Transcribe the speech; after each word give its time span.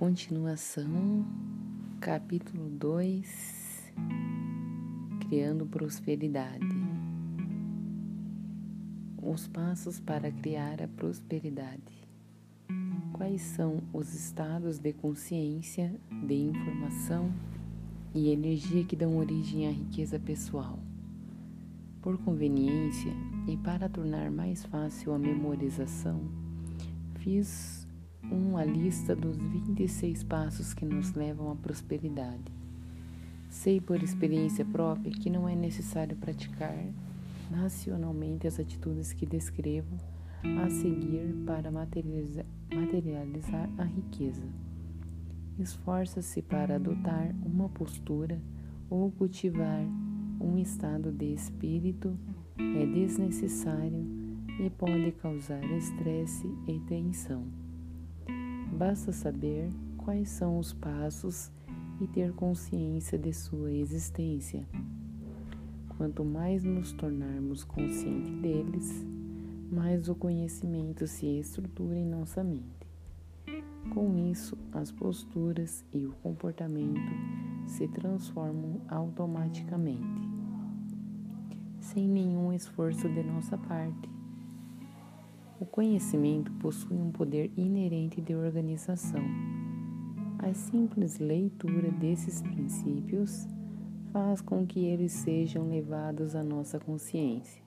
Continuação, 0.00 1.26
capítulo 2.00 2.70
2 2.70 3.92
Criando 5.28 5.66
prosperidade. 5.66 6.66
Os 9.22 9.46
passos 9.46 10.00
para 10.00 10.32
criar 10.32 10.80
a 10.80 10.88
prosperidade. 10.88 12.08
Quais 13.12 13.42
são 13.42 13.82
os 13.92 14.14
estados 14.14 14.78
de 14.78 14.94
consciência, 14.94 15.94
de 16.26 16.34
informação 16.34 17.30
e 18.14 18.30
energia 18.30 18.82
que 18.84 18.96
dão 18.96 19.18
origem 19.18 19.68
à 19.68 19.70
riqueza 19.70 20.18
pessoal? 20.18 20.78
Por 22.00 22.16
conveniência 22.16 23.12
e 23.46 23.54
para 23.58 23.86
tornar 23.86 24.30
mais 24.30 24.64
fácil 24.64 25.12
a 25.12 25.18
memorização, 25.18 26.22
fiz 27.16 27.79
uma 28.30 28.64
lista 28.64 29.14
dos 29.14 29.36
26 29.36 30.22
passos 30.24 30.72
que 30.72 30.84
nos 30.84 31.12
levam 31.12 31.50
à 31.50 31.56
prosperidade. 31.56 32.52
Sei 33.48 33.80
por 33.80 34.02
experiência 34.02 34.64
própria 34.64 35.10
que 35.10 35.28
não 35.28 35.48
é 35.48 35.54
necessário 35.56 36.16
praticar 36.16 36.84
nacionalmente 37.50 38.46
as 38.46 38.60
atitudes 38.60 39.12
que 39.12 39.26
descrevo 39.26 39.96
a 40.62 40.70
seguir 40.70 41.34
para 41.44 41.70
materializar, 41.70 42.46
materializar 42.72 43.68
a 43.76 43.84
riqueza. 43.84 44.44
Esforça-se 45.58 46.40
para 46.40 46.76
adotar 46.76 47.34
uma 47.44 47.68
postura 47.68 48.40
ou 48.88 49.10
cultivar 49.10 49.84
um 50.40 50.56
estado 50.56 51.12
de 51.12 51.34
espírito 51.34 52.16
é 52.58 52.86
desnecessário 52.86 54.06
e 54.58 54.70
pode 54.70 55.12
causar 55.12 55.62
estresse 55.72 56.46
e 56.66 56.78
tensão. 56.80 57.59
Basta 58.80 59.12
saber 59.12 59.68
quais 59.98 60.30
são 60.30 60.58
os 60.58 60.72
passos 60.72 61.52
e 62.00 62.06
ter 62.06 62.32
consciência 62.32 63.18
de 63.18 63.30
sua 63.30 63.70
existência. 63.70 64.66
Quanto 65.98 66.24
mais 66.24 66.64
nos 66.64 66.90
tornarmos 66.90 67.62
conscientes 67.62 68.32
deles, 68.40 69.06
mais 69.70 70.08
o 70.08 70.14
conhecimento 70.14 71.06
se 71.06 71.26
estrutura 71.26 71.98
em 71.98 72.06
nossa 72.06 72.42
mente. 72.42 72.88
Com 73.92 74.16
isso, 74.16 74.56
as 74.72 74.90
posturas 74.90 75.84
e 75.92 76.06
o 76.06 76.12
comportamento 76.12 77.12
se 77.66 77.86
transformam 77.86 78.80
automaticamente, 78.88 80.22
sem 81.80 82.08
nenhum 82.08 82.50
esforço 82.50 83.06
de 83.10 83.22
nossa 83.24 83.58
parte. 83.58 84.09
O 85.60 85.66
conhecimento 85.66 86.50
possui 86.52 86.96
um 86.96 87.12
poder 87.12 87.52
inerente 87.54 88.18
de 88.18 88.34
organização. 88.34 89.22
A 90.38 90.54
simples 90.54 91.18
leitura 91.18 91.90
desses 91.90 92.40
princípios 92.40 93.46
faz 94.10 94.40
com 94.40 94.66
que 94.66 94.86
eles 94.86 95.12
sejam 95.12 95.68
levados 95.68 96.34
à 96.34 96.42
nossa 96.42 96.80
consciência. 96.80 97.62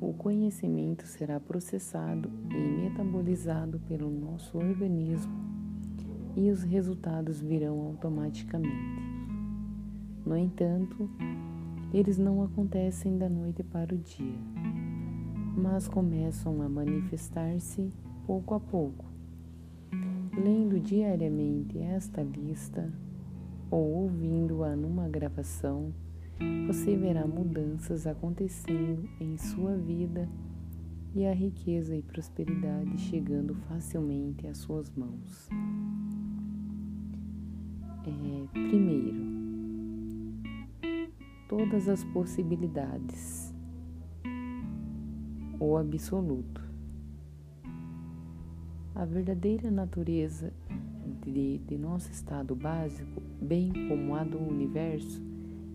O 0.00 0.12
conhecimento 0.12 1.06
será 1.06 1.38
processado 1.38 2.28
e 2.50 2.82
metabolizado 2.82 3.78
pelo 3.86 4.10
nosso 4.10 4.58
organismo 4.58 5.32
e 6.34 6.50
os 6.50 6.64
resultados 6.64 7.40
virão 7.40 7.80
automaticamente. 7.80 9.00
No 10.26 10.36
entanto, 10.36 11.08
eles 11.94 12.18
não 12.18 12.42
acontecem 12.42 13.16
da 13.16 13.28
noite 13.28 13.62
para 13.62 13.94
o 13.94 13.98
dia 13.98 14.79
mas 15.56 15.88
começam 15.88 16.62
a 16.62 16.68
manifestar-se 16.68 17.92
pouco 18.26 18.54
a 18.54 18.60
pouco. 18.60 19.04
Lendo 20.36 20.78
diariamente 20.78 21.78
esta 21.78 22.22
lista 22.22 22.92
ou 23.70 24.02
ouvindo-a 24.02 24.74
numa 24.76 25.08
gravação, 25.08 25.92
você 26.66 26.96
verá 26.96 27.26
mudanças 27.26 28.06
acontecendo 28.06 29.08
em 29.20 29.36
sua 29.36 29.76
vida 29.76 30.28
e 31.14 31.26
a 31.26 31.34
riqueza 31.34 31.96
e 31.96 32.02
prosperidade 32.02 32.96
chegando 32.98 33.54
facilmente 33.68 34.46
às 34.46 34.58
suas 34.58 34.90
mãos. 34.90 35.48
É, 38.06 38.68
primeiro, 38.68 39.20
todas 41.48 41.88
as 41.88 42.04
possibilidades 42.04 43.49
o 45.60 45.76
absoluto. 45.76 46.62
A 48.94 49.04
verdadeira 49.04 49.70
natureza 49.70 50.54
de, 51.22 51.58
de 51.58 51.76
nosso 51.76 52.10
estado 52.10 52.56
básico, 52.56 53.22
bem 53.42 53.70
como 53.86 54.14
a 54.14 54.24
do 54.24 54.38
universo, 54.38 55.22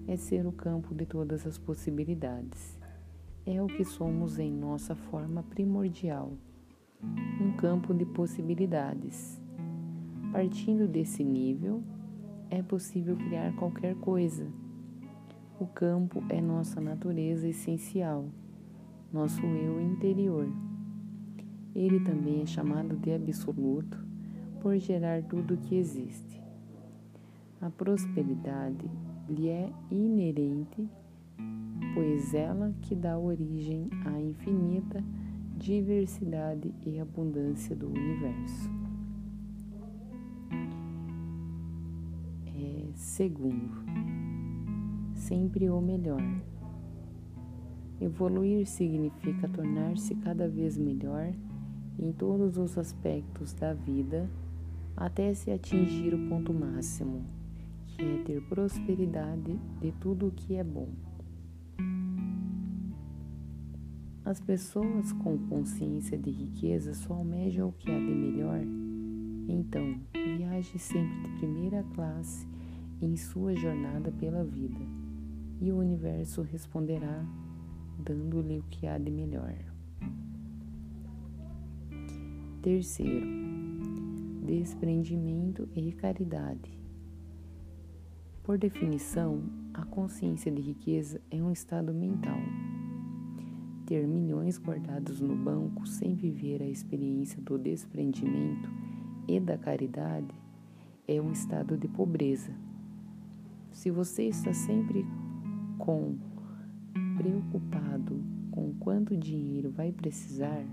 é 0.07 0.17
ser 0.17 0.47
o 0.47 0.51
campo 0.51 0.95
de 0.95 1.05
todas 1.05 1.45
as 1.45 1.59
possibilidades. 1.59 2.79
É 3.45 3.61
o 3.61 3.67
que 3.67 3.85
somos 3.85 4.39
em 4.39 4.51
nossa 4.51 4.95
forma 4.95 5.43
primordial, 5.43 6.33
um 7.39 7.55
campo 7.55 7.93
de 7.93 8.05
possibilidades. 8.07 9.39
Partindo 10.31 10.87
desse 10.87 11.23
nível, 11.23 11.83
é 12.49 12.63
possível 12.63 13.15
criar 13.15 13.55
qualquer 13.55 13.93
coisa. 13.97 14.47
O 15.59 15.67
campo 15.67 16.23
é 16.27 16.41
nossa 16.41 16.81
natureza 16.81 17.47
essencial 17.47 18.25
nosso 19.15 19.45
eu 19.45 19.79
interior. 19.79 20.45
Ele 21.73 22.01
também 22.01 22.41
é 22.41 22.45
chamado 22.45 22.97
de 22.97 23.13
absoluto 23.13 23.97
por 24.59 24.77
gerar 24.77 25.23
tudo 25.23 25.53
o 25.53 25.57
que 25.57 25.75
existe. 25.75 26.43
A 27.61 27.69
prosperidade 27.69 28.85
lhe 29.29 29.47
é 29.47 29.71
inerente, 29.89 30.89
pois 31.93 32.33
ela 32.33 32.75
que 32.81 32.93
dá 32.93 33.17
origem 33.17 33.89
à 34.05 34.19
infinita 34.19 35.01
diversidade 35.57 36.73
e 36.85 36.99
abundância 36.99 37.73
do 37.73 37.87
universo. 37.87 38.69
É, 42.47 42.89
segundo, 42.93 43.71
sempre 45.13 45.69
o 45.69 45.79
melhor. 45.79 46.21
Evoluir 47.99 48.65
significa 48.65 49.47
tornar-se 49.47 50.15
cada 50.15 50.47
vez 50.47 50.77
melhor 50.77 51.33
em 51.97 52.11
todos 52.11 52.57
os 52.57 52.77
aspectos 52.77 53.53
da 53.53 53.73
vida 53.73 54.29
até 54.97 55.33
se 55.33 55.51
atingir 55.51 56.13
o 56.13 56.29
ponto 56.29 56.53
máximo, 56.53 57.23
que 57.87 58.03
é 58.03 58.23
ter 58.23 58.41
prosperidade 58.47 59.57
de 59.81 59.91
tudo 59.93 60.27
o 60.27 60.31
que 60.31 60.55
é 60.55 60.63
bom. 60.63 60.89
As 64.25 64.39
pessoas 64.39 65.13
com 65.13 65.37
consciência 65.37 66.17
de 66.17 66.31
riqueza 66.31 66.93
só 66.93 67.13
almejam 67.13 67.69
o 67.69 67.73
que 67.73 67.91
há 67.91 67.97
de 67.97 68.13
melhor. 68.13 68.59
Então, 69.47 69.99
viaje 70.13 70.79
sempre 70.79 71.21
de 71.21 71.37
primeira 71.37 71.83
classe 71.93 72.47
em 73.01 73.15
sua 73.15 73.55
jornada 73.55 74.11
pela 74.11 74.43
vida, 74.43 74.81
e 75.61 75.71
o 75.71 75.77
universo 75.77 76.41
responderá 76.41 77.23
dando-lhe 77.97 78.59
o 78.59 78.63
que 78.63 78.87
há 78.87 78.97
de 78.97 79.11
melhor. 79.11 79.53
Terceiro, 82.61 83.27
desprendimento 84.45 85.67
e 85.75 85.91
caridade. 85.91 86.75
Por 88.43 88.57
definição, 88.57 89.41
a 89.73 89.83
consciência 89.85 90.51
de 90.51 90.61
riqueza 90.61 91.19
é 91.31 91.41
um 91.41 91.51
estado 91.51 91.93
mental. 91.93 92.37
Ter 93.85 94.07
milhões 94.07 94.59
guardados 94.59 95.19
no 95.19 95.35
banco 95.35 95.87
sem 95.87 96.15
viver 96.15 96.61
a 96.61 96.67
experiência 96.67 97.41
do 97.41 97.57
desprendimento 97.57 98.69
e 99.27 99.39
da 99.39 99.57
caridade 99.57 100.33
é 101.07 101.21
um 101.21 101.31
estado 101.31 101.77
de 101.77 101.87
pobreza. 101.87 102.51
Se 103.71 103.91
você 103.91 104.23
está 104.23 104.53
sempre 104.53 105.05
com 105.77 106.17
preocupado 107.15 108.23
com 108.51 108.73
quanto 108.79 109.15
dinheiro 109.15 109.71
vai 109.71 109.91
precisar, 109.91 110.65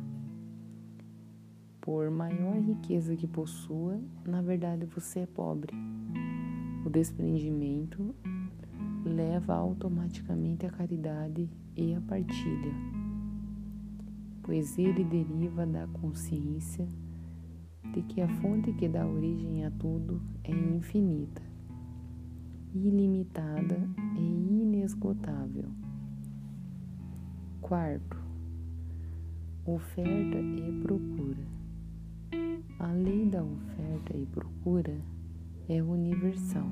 por 1.81 2.11
maior 2.11 2.57
riqueza 2.61 3.17
que 3.17 3.27
possua, 3.27 4.01
na 4.25 4.41
verdade 4.41 4.87
você 4.87 5.21
é 5.21 5.27
pobre. 5.27 5.75
O 6.87 6.91
desprendimento 6.91 8.15
leva 9.05 9.55
automaticamente 9.55 10.65
à 10.67 10.71
caridade 10.71 11.49
e 11.77 11.95
à 11.95 12.01
partilha, 12.01 12.73
pois 14.43 14.79
ele 14.79 15.05
deriva 15.05 15.67
da 15.67 15.87
consciência 15.89 16.89
de 17.93 18.03
que 18.03 18.21
a 18.21 18.29
fonte 18.29 18.73
que 18.73 18.89
dá 18.89 19.07
origem 19.07 19.65
a 19.65 19.71
tudo 19.73 20.21
é 20.45 20.53
infinita, 20.53 21.43
ilimitada 22.75 23.89
e 24.17 24.63
inesgotável. 24.63 25.69
Quarto, 27.73 28.19
oferta 29.65 30.37
e 30.39 30.83
procura. 30.83 31.47
A 32.79 32.93
lei 32.93 33.25
da 33.25 33.43
oferta 33.43 34.15
e 34.15 34.27
procura 34.27 34.95
é 35.71 35.83
universal. 35.83 36.71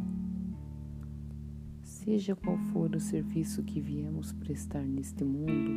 Seja 1.82 2.36
qual 2.36 2.58
for 2.70 2.94
o 2.94 3.00
serviço 3.00 3.62
que 3.62 3.80
viemos 3.80 4.34
prestar 4.34 4.82
neste 4.82 5.24
mundo, 5.24 5.70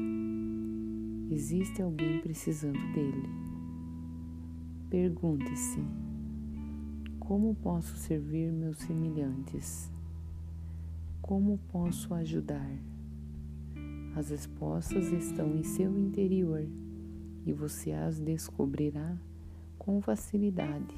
existe 1.32 1.82
alguém 1.82 2.20
precisando 2.20 2.82
dele. 2.92 3.30
Pergunte-se: 4.90 5.80
como 7.18 7.56
posso 7.56 7.96
servir 7.96 8.52
meus 8.52 8.78
semelhantes? 8.80 9.90
Como 11.22 11.58
posso 11.72 12.14
ajudar? 12.14 12.93
As 14.16 14.30
respostas 14.30 15.12
estão 15.12 15.56
em 15.56 15.64
seu 15.64 15.98
interior 15.98 16.68
e 17.46 17.52
você 17.52 17.92
as 17.92 18.20
descobrirá 18.20 19.18
com 19.78 20.00
facilidade. 20.02 20.96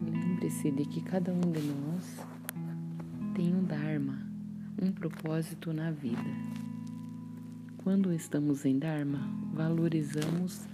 Lembre-se 0.00 0.70
de 0.70 0.84
que 0.84 1.00
cada 1.00 1.32
um 1.32 1.40
de 1.40 1.60
nós 1.60 2.26
tem 3.34 3.54
um 3.54 3.64
Dharma, 3.64 4.18
um 4.80 4.92
propósito 4.92 5.72
na 5.72 5.90
vida. 5.90 6.22
Quando 7.78 8.12
estamos 8.12 8.64
em 8.66 8.78
Dharma, 8.78 9.20
valorizamos 9.54 10.66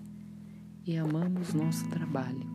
e 0.85 0.97
amamos 0.97 1.55
nosso 1.55 1.89
trabalho. 1.89 2.47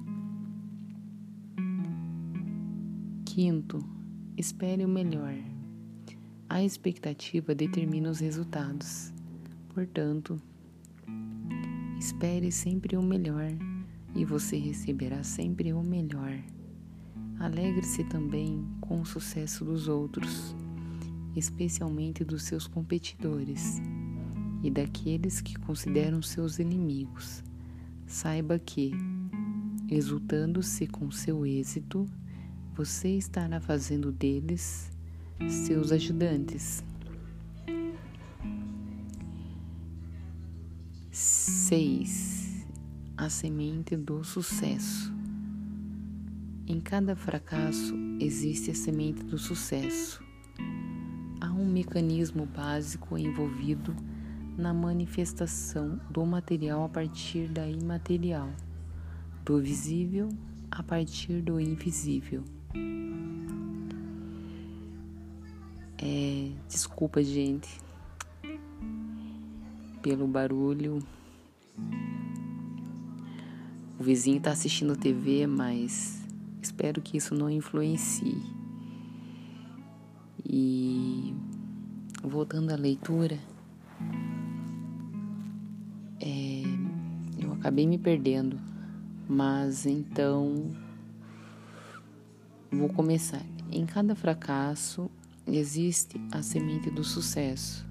Quinto, 3.25 3.79
espere 4.37 4.83
o 4.83 4.89
melhor. 4.89 5.33
A 6.53 6.61
expectativa 6.61 7.55
determina 7.55 8.09
os 8.09 8.19
resultados. 8.19 9.13
Portanto, 9.73 10.37
espere 11.97 12.51
sempre 12.51 12.97
o 12.97 13.01
melhor 13.01 13.47
e 14.13 14.25
você 14.25 14.57
receberá 14.57 15.23
sempre 15.23 15.71
o 15.71 15.81
melhor. 15.81 16.37
Alegre-se 17.39 18.03
também 18.03 18.67
com 18.81 18.99
o 18.99 19.05
sucesso 19.05 19.63
dos 19.63 19.87
outros, 19.87 20.53
especialmente 21.37 22.25
dos 22.25 22.43
seus 22.43 22.67
competidores 22.67 23.81
e 24.61 24.69
daqueles 24.69 25.39
que 25.39 25.57
consideram 25.57 26.21
seus 26.21 26.59
inimigos. 26.59 27.41
Saiba 28.05 28.59
que, 28.59 28.91
exultando-se 29.89 30.85
com 30.85 31.09
seu 31.11 31.45
êxito, 31.45 32.05
você 32.75 33.07
estará 33.15 33.61
fazendo 33.61 34.11
deles 34.11 34.90
seus 35.49 35.91
ajudantes. 35.91 36.83
6. 41.11 42.65
A 43.17 43.29
semente 43.29 43.95
do 43.95 44.23
sucesso. 44.23 45.13
Em 46.67 46.79
cada 46.79 47.15
fracasso 47.15 47.95
existe 48.19 48.71
a 48.71 48.75
semente 48.75 49.23
do 49.23 49.37
sucesso. 49.37 50.23
Há 51.39 51.51
um 51.51 51.65
mecanismo 51.65 52.45
básico 52.45 53.17
envolvido 53.17 53.95
na 54.57 54.73
manifestação 54.73 55.99
do 56.09 56.25
material 56.25 56.83
a 56.83 56.89
partir 56.89 57.47
da 57.47 57.67
imaterial, 57.67 58.49
do 59.43 59.59
visível 59.59 60.29
a 60.69 60.81
partir 60.81 61.41
do 61.41 61.59
invisível. 61.59 62.43
É, 66.03 66.49
desculpa, 66.67 67.21
gente, 67.21 67.79
pelo 70.01 70.27
barulho. 70.27 70.97
O 73.99 74.03
vizinho 74.03 74.37
está 74.37 74.49
assistindo 74.49 74.95
TV, 74.95 75.45
mas 75.45 76.25
espero 76.59 77.03
que 77.03 77.17
isso 77.17 77.35
não 77.35 77.51
influencie. 77.51 78.41
E 80.43 81.35
voltando 82.23 82.71
à 82.71 82.75
leitura, 82.75 83.37
é, 86.19 86.63
eu 87.37 87.53
acabei 87.53 87.85
me 87.85 87.99
perdendo, 87.99 88.59
mas 89.29 89.85
então 89.85 90.71
vou 92.71 92.89
começar. 92.89 93.45
Em 93.71 93.85
cada 93.85 94.15
fracasso 94.15 95.11
existe 95.57 96.19
a 96.31 96.41
semente 96.41 96.89
do 96.89 97.03
sucesso. 97.03 97.85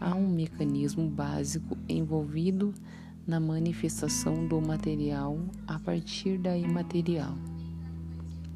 Há 0.00 0.14
um 0.14 0.28
mecanismo 0.28 1.08
básico 1.08 1.76
envolvido 1.88 2.72
na 3.26 3.38
manifestação 3.38 4.46
do 4.46 4.60
material 4.60 5.38
a 5.66 5.78
partir 5.78 6.38
da 6.38 6.56
imaterial, 6.56 7.34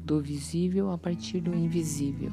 do 0.03 0.19
visível 0.19 0.91
a 0.91 0.97
partir 0.97 1.41
do 1.41 1.53
invisível. 1.53 2.31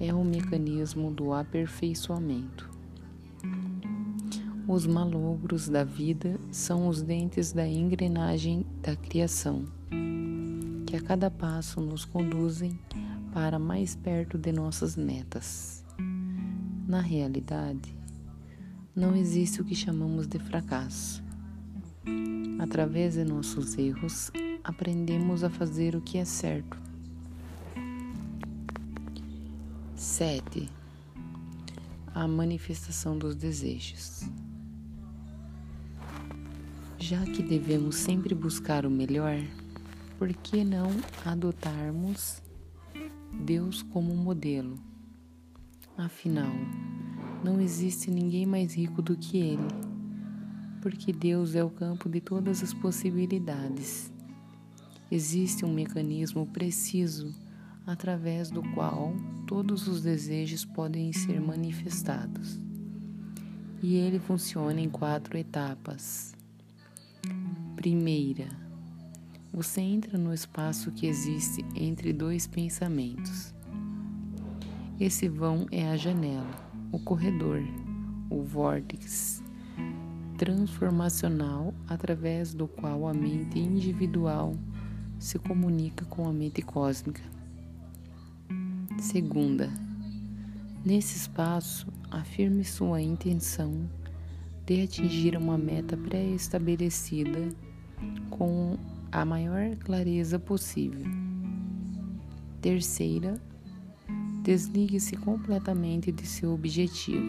É 0.00 0.14
o 0.14 0.24
mecanismo 0.24 1.10
do 1.10 1.32
aperfeiçoamento. 1.32 2.70
Os 4.68 4.86
malogros 4.86 5.68
da 5.68 5.84
vida 5.84 6.40
são 6.50 6.88
os 6.88 7.02
dentes 7.02 7.52
da 7.52 7.68
engrenagem 7.68 8.64
da 8.82 8.96
criação, 8.96 9.64
que 10.86 10.96
a 10.96 11.00
cada 11.00 11.30
passo 11.30 11.80
nos 11.80 12.04
conduzem 12.04 12.78
para 13.36 13.58
mais 13.58 13.94
perto 13.94 14.38
de 14.38 14.50
nossas 14.50 14.96
metas. 14.96 15.84
Na 16.88 17.02
realidade, 17.02 17.94
não 18.94 19.14
existe 19.14 19.60
o 19.60 19.64
que 19.66 19.74
chamamos 19.74 20.26
de 20.26 20.38
fracasso. 20.38 21.22
Através 22.58 23.12
de 23.12 23.24
nossos 23.24 23.76
erros, 23.76 24.32
aprendemos 24.64 25.44
a 25.44 25.50
fazer 25.50 25.94
o 25.94 26.00
que 26.00 26.16
é 26.16 26.24
certo. 26.24 26.78
7. 29.94 30.70
A 32.14 32.26
manifestação 32.26 33.18
dos 33.18 33.36
desejos. 33.36 34.22
Já 36.98 37.22
que 37.22 37.42
devemos 37.42 37.96
sempre 37.96 38.34
buscar 38.34 38.86
o 38.86 38.90
melhor, 38.90 39.36
por 40.18 40.32
que 40.32 40.64
não 40.64 40.88
adotarmos 41.22 42.45
Deus 43.44 43.82
como 43.82 44.14
modelo. 44.14 44.78
Afinal, 45.96 46.52
não 47.44 47.60
existe 47.60 48.10
ninguém 48.10 48.44
mais 48.44 48.74
rico 48.74 49.00
do 49.00 49.16
que 49.16 49.38
Ele, 49.38 49.68
porque 50.82 51.12
Deus 51.12 51.54
é 51.54 51.62
o 51.62 51.70
campo 51.70 52.08
de 52.08 52.20
todas 52.20 52.62
as 52.62 52.74
possibilidades. 52.74 54.12
Existe 55.10 55.64
um 55.64 55.72
mecanismo 55.72 56.46
preciso 56.46 57.32
através 57.86 58.50
do 58.50 58.62
qual 58.74 59.14
todos 59.46 59.86
os 59.86 60.02
desejos 60.02 60.64
podem 60.64 61.12
ser 61.12 61.40
manifestados. 61.40 62.60
E 63.80 63.94
ele 63.94 64.18
funciona 64.18 64.80
em 64.80 64.88
quatro 64.88 65.38
etapas. 65.38 66.34
Primeira, 67.76 68.48
você 69.56 69.80
entra 69.80 70.18
no 70.18 70.34
espaço 70.34 70.92
que 70.92 71.06
existe 71.06 71.64
entre 71.74 72.12
dois 72.12 72.46
pensamentos. 72.46 73.54
Esse 75.00 75.30
vão 75.30 75.66
é 75.72 75.88
a 75.88 75.96
janela, 75.96 76.50
o 76.92 76.98
corredor, 76.98 77.62
o 78.28 78.42
vórtice 78.42 79.42
transformacional 80.36 81.72
através 81.88 82.52
do 82.52 82.68
qual 82.68 83.08
a 83.08 83.14
mente 83.14 83.58
individual 83.58 84.52
se 85.18 85.38
comunica 85.38 86.04
com 86.04 86.28
a 86.28 86.32
mente 86.34 86.60
cósmica. 86.60 87.22
Segunda, 88.98 89.70
nesse 90.84 91.16
espaço, 91.16 91.86
afirme 92.10 92.62
sua 92.62 93.00
intenção 93.00 93.88
de 94.66 94.82
atingir 94.82 95.34
uma 95.34 95.56
meta 95.56 95.96
pré-estabelecida 95.96 97.48
com 98.28 98.76
a 99.16 99.24
maior 99.24 99.74
clareza 99.76 100.38
possível. 100.38 101.06
Terceira, 102.60 103.40
desligue-se 104.42 105.16
completamente 105.16 106.12
de 106.12 106.26
seu 106.26 106.52
objetivo, 106.52 107.24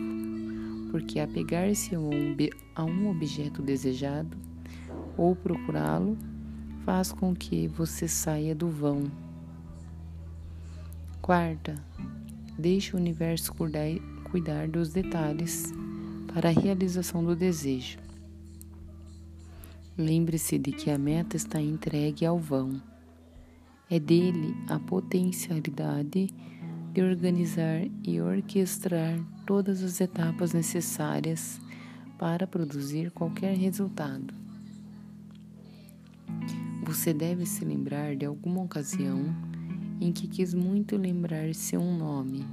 porque 0.91 1.17
apegar-se 1.17 1.95
a 1.95 2.83
um 2.83 3.09
objeto 3.09 3.61
desejado 3.61 4.37
ou 5.15 5.33
procurá-lo 5.33 6.17
faz 6.83 7.13
com 7.13 7.33
que 7.33 7.69
você 7.69 8.05
saia 8.05 8.53
do 8.53 8.67
vão. 8.67 9.09
Quarta, 11.21 11.81
deixe 12.59 12.97
o 12.97 12.99
universo 12.99 13.53
cuidar 14.29 14.67
dos 14.67 14.91
detalhes 14.91 15.71
para 16.33 16.49
a 16.49 16.51
realização 16.51 17.23
do 17.23 17.33
desejo. 17.33 18.06
Lembre-se 19.97 20.59
de 20.59 20.71
que 20.71 20.91
a 20.91 20.97
meta 20.97 21.35
está 21.35 21.59
entregue 21.59 22.23
ao 22.23 22.37
vão. 22.37 22.79
É 23.89 23.99
dele 23.99 24.55
a 24.69 24.77
potencialidade 24.77 26.29
de 26.93 27.01
organizar 27.01 27.81
e 28.03 28.21
orquestrar 28.21 29.19
todas 29.43 29.81
as 29.81 29.99
etapas 29.99 30.53
necessárias 30.53 31.59
para 32.19 32.45
produzir 32.45 33.09
qualquer 33.09 33.57
resultado. 33.57 34.35
Você 36.83 37.11
deve 37.11 37.47
se 37.47 37.65
lembrar 37.65 38.15
de 38.15 38.25
alguma 38.25 38.61
ocasião 38.61 39.35
em 39.99 40.11
que 40.11 40.27
quis 40.27 40.53
muito 40.53 40.95
lembrar 40.95 41.55
seu 41.55 41.81
nome, 41.81 42.45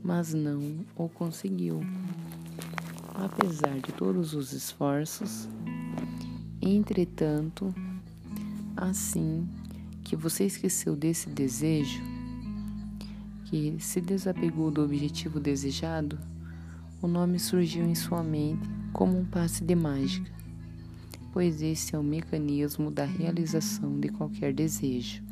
mas 0.00 0.32
não 0.32 0.86
o 0.94 1.08
conseguiu. 1.08 1.80
Apesar 3.14 3.80
de 3.80 3.90
todos 3.92 4.32
os 4.32 4.52
esforços, 4.52 5.48
entretanto, 6.60 7.74
assim 8.76 9.48
que 10.04 10.16
você 10.16 10.44
esqueceu 10.44 10.96
desse 10.96 11.28
desejo, 11.28 12.02
que 13.44 13.76
se 13.78 14.00
desapegou 14.00 14.70
do 14.70 14.82
objetivo 14.82 15.38
desejado, 15.40 16.18
o 17.00 17.06
nome 17.06 17.38
surgiu 17.38 17.84
em 17.84 17.94
sua 17.94 18.22
mente 18.22 18.68
como 18.92 19.18
um 19.18 19.24
passe 19.24 19.62
de 19.62 19.74
mágica, 19.74 20.30
pois 21.32 21.62
esse 21.62 21.94
é 21.94 21.98
o 21.98 22.02
mecanismo 22.02 22.90
da 22.90 23.04
realização 23.04 24.00
de 24.00 24.08
qualquer 24.08 24.52
desejo. 24.52 25.22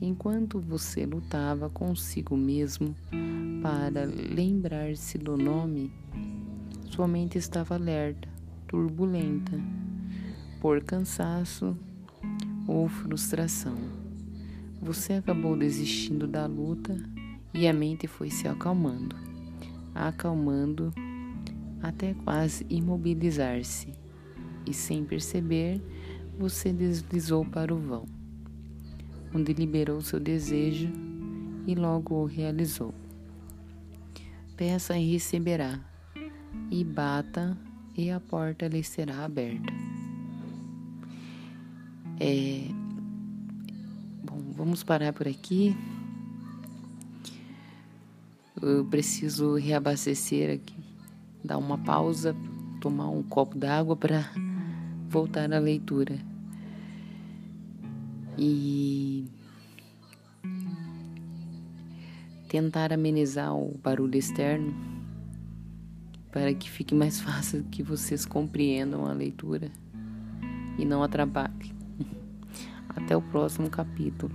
Enquanto 0.00 0.60
você 0.60 1.06
lutava 1.06 1.70
consigo 1.70 2.36
mesmo 2.36 2.94
para 3.62 4.04
lembrar-se 4.04 5.16
do 5.16 5.36
nome, 5.36 5.90
sua 6.90 7.08
mente 7.08 7.38
estava 7.38 7.74
alerta, 7.74 8.28
turbulenta, 8.68 9.58
por 10.64 10.82
cansaço 10.82 11.76
ou 12.66 12.88
frustração. 12.88 13.76
Você 14.80 15.12
acabou 15.12 15.54
desistindo 15.54 16.26
da 16.26 16.46
luta 16.46 16.96
e 17.52 17.68
a 17.68 17.72
mente 17.74 18.06
foi 18.06 18.30
se 18.30 18.48
acalmando, 18.48 19.14
acalmando 19.94 20.90
até 21.82 22.14
quase 22.14 22.64
imobilizar-se, 22.70 23.92
e 24.64 24.72
sem 24.72 25.04
perceber, 25.04 25.82
você 26.38 26.72
deslizou 26.72 27.44
para 27.44 27.74
o 27.74 27.78
vão, 27.78 28.06
onde 29.34 29.52
liberou 29.52 30.00
seu 30.00 30.18
desejo 30.18 30.90
e 31.66 31.74
logo 31.74 32.14
o 32.14 32.24
realizou. 32.24 32.94
Peça 34.56 34.96
e 34.96 35.12
receberá, 35.12 35.78
e 36.70 36.82
bata 36.82 37.54
e 37.94 38.10
a 38.10 38.18
porta 38.18 38.66
lhe 38.66 38.82
será 38.82 39.26
aberta. 39.26 39.93
É, 42.26 42.68
bom, 44.24 44.38
vamos 44.56 44.82
parar 44.82 45.12
por 45.12 45.28
aqui. 45.28 45.76
Eu 48.62 48.86
preciso 48.86 49.56
reabastecer 49.56 50.54
aqui, 50.54 50.82
dar 51.44 51.58
uma 51.58 51.76
pausa, 51.76 52.34
tomar 52.80 53.10
um 53.10 53.22
copo 53.22 53.58
d'água 53.58 53.94
para 53.94 54.24
voltar 55.06 55.52
à 55.52 55.58
leitura. 55.58 56.18
E 58.38 59.26
tentar 62.48 62.90
amenizar 62.90 63.54
o 63.54 63.76
barulho 63.76 64.16
externo 64.16 64.74
para 66.32 66.54
que 66.54 66.70
fique 66.70 66.94
mais 66.94 67.20
fácil 67.20 67.64
que 67.70 67.82
vocês 67.82 68.24
compreendam 68.24 69.04
a 69.04 69.12
leitura 69.12 69.70
e 70.78 70.86
não 70.86 71.02
atrapalhe. 71.02 71.83
Até 72.96 73.16
o 73.16 73.22
próximo 73.22 73.68
capítulo. 73.68 74.34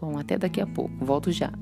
Bom, 0.00 0.18
até 0.18 0.36
daqui 0.36 0.60
a 0.60 0.66
pouco. 0.66 0.94
Volto 1.04 1.32
já. 1.32 1.52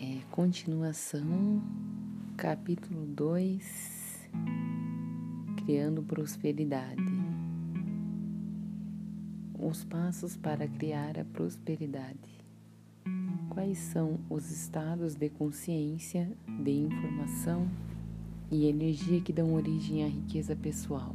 É, 0.00 0.20
continuação, 0.30 1.62
capítulo 2.36 3.06
2 3.06 3.92
Criando 5.64 6.02
Prosperidade. 6.02 7.02
Os 9.58 9.84
passos 9.84 10.36
para 10.36 10.66
criar 10.66 11.18
a 11.18 11.24
prosperidade. 11.24 12.41
Quais 13.52 13.76
são 13.76 14.18
os 14.30 14.50
estados 14.50 15.14
de 15.14 15.28
consciência, 15.28 16.26
de 16.64 16.70
informação 16.70 17.68
e 18.50 18.64
energia 18.64 19.20
que 19.20 19.30
dão 19.30 19.52
origem 19.52 20.02
à 20.02 20.08
riqueza 20.08 20.56
pessoal? 20.56 21.14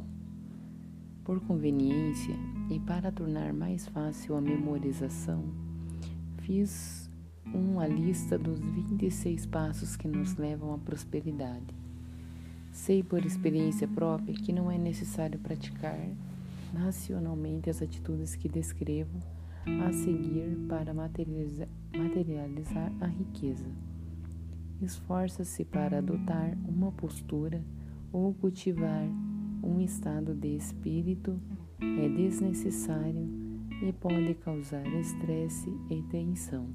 Por 1.24 1.40
conveniência 1.40 2.36
e 2.70 2.78
para 2.78 3.10
tornar 3.10 3.52
mais 3.52 3.88
fácil 3.88 4.36
a 4.36 4.40
memorização, 4.40 5.46
fiz 6.42 7.10
uma 7.52 7.88
lista 7.88 8.38
dos 8.38 8.60
26 8.60 9.44
passos 9.46 9.96
que 9.96 10.06
nos 10.06 10.36
levam 10.36 10.72
à 10.72 10.78
prosperidade. 10.78 11.74
Sei 12.70 13.02
por 13.02 13.26
experiência 13.26 13.88
própria 13.88 14.32
que 14.32 14.52
não 14.52 14.70
é 14.70 14.78
necessário 14.78 15.40
praticar 15.40 16.08
racionalmente 16.72 17.68
as 17.68 17.82
atitudes 17.82 18.36
que 18.36 18.48
descrevo 18.48 19.18
a 19.84 19.92
seguir 19.92 20.56
para 20.68 20.94
materializar, 20.94 21.68
materializar 21.96 22.92
a 23.00 23.06
riqueza. 23.06 23.66
Esforça-se 24.80 25.64
para 25.64 25.98
adotar 25.98 26.56
uma 26.68 26.92
postura 26.92 27.64
ou 28.12 28.32
cultivar 28.34 29.08
um 29.62 29.80
estado 29.80 30.34
de 30.34 30.56
espírito 30.56 31.40
é 31.80 32.08
desnecessário 32.08 33.28
e 33.82 33.92
pode 33.92 34.34
causar 34.34 34.86
estresse 34.86 35.70
e 35.90 36.02
tensão. 36.02 36.68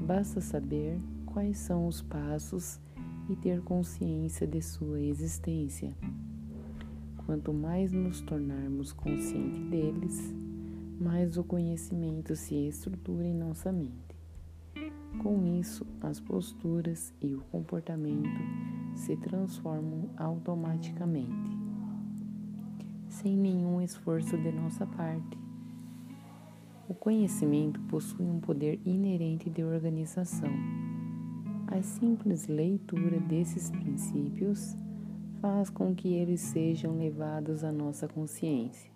Basta 0.00 0.40
saber 0.40 1.00
quais 1.26 1.58
são 1.58 1.86
os 1.86 2.02
passos 2.02 2.80
e 3.28 3.36
ter 3.36 3.62
consciência 3.62 4.46
de 4.46 4.60
sua 4.60 5.00
existência. 5.00 5.96
Quanto 7.24 7.52
mais 7.52 7.92
nos 7.92 8.20
tornarmos 8.20 8.92
conscientes 8.92 9.62
deles, 9.70 10.34
mais 11.04 11.36
o 11.36 11.44
conhecimento 11.44 12.34
se 12.34 12.54
estrutura 12.54 13.26
em 13.26 13.34
nossa 13.34 13.70
mente. 13.70 14.16
Com 15.22 15.44
isso, 15.60 15.86
as 16.00 16.18
posturas 16.18 17.12
e 17.20 17.34
o 17.34 17.42
comportamento 17.52 18.40
se 18.94 19.14
transformam 19.14 20.08
automaticamente, 20.16 21.58
sem 23.06 23.36
nenhum 23.36 23.82
esforço 23.82 24.34
de 24.38 24.50
nossa 24.50 24.86
parte. 24.86 25.38
O 26.88 26.94
conhecimento 26.94 27.78
possui 27.82 28.24
um 28.24 28.40
poder 28.40 28.80
inerente 28.86 29.50
de 29.50 29.62
organização. 29.62 30.50
A 31.66 31.82
simples 31.82 32.46
leitura 32.46 33.20
desses 33.20 33.70
princípios 33.70 34.74
faz 35.42 35.68
com 35.68 35.94
que 35.94 36.14
eles 36.14 36.40
sejam 36.40 36.96
levados 36.96 37.62
à 37.62 37.70
nossa 37.70 38.08
consciência 38.08 38.90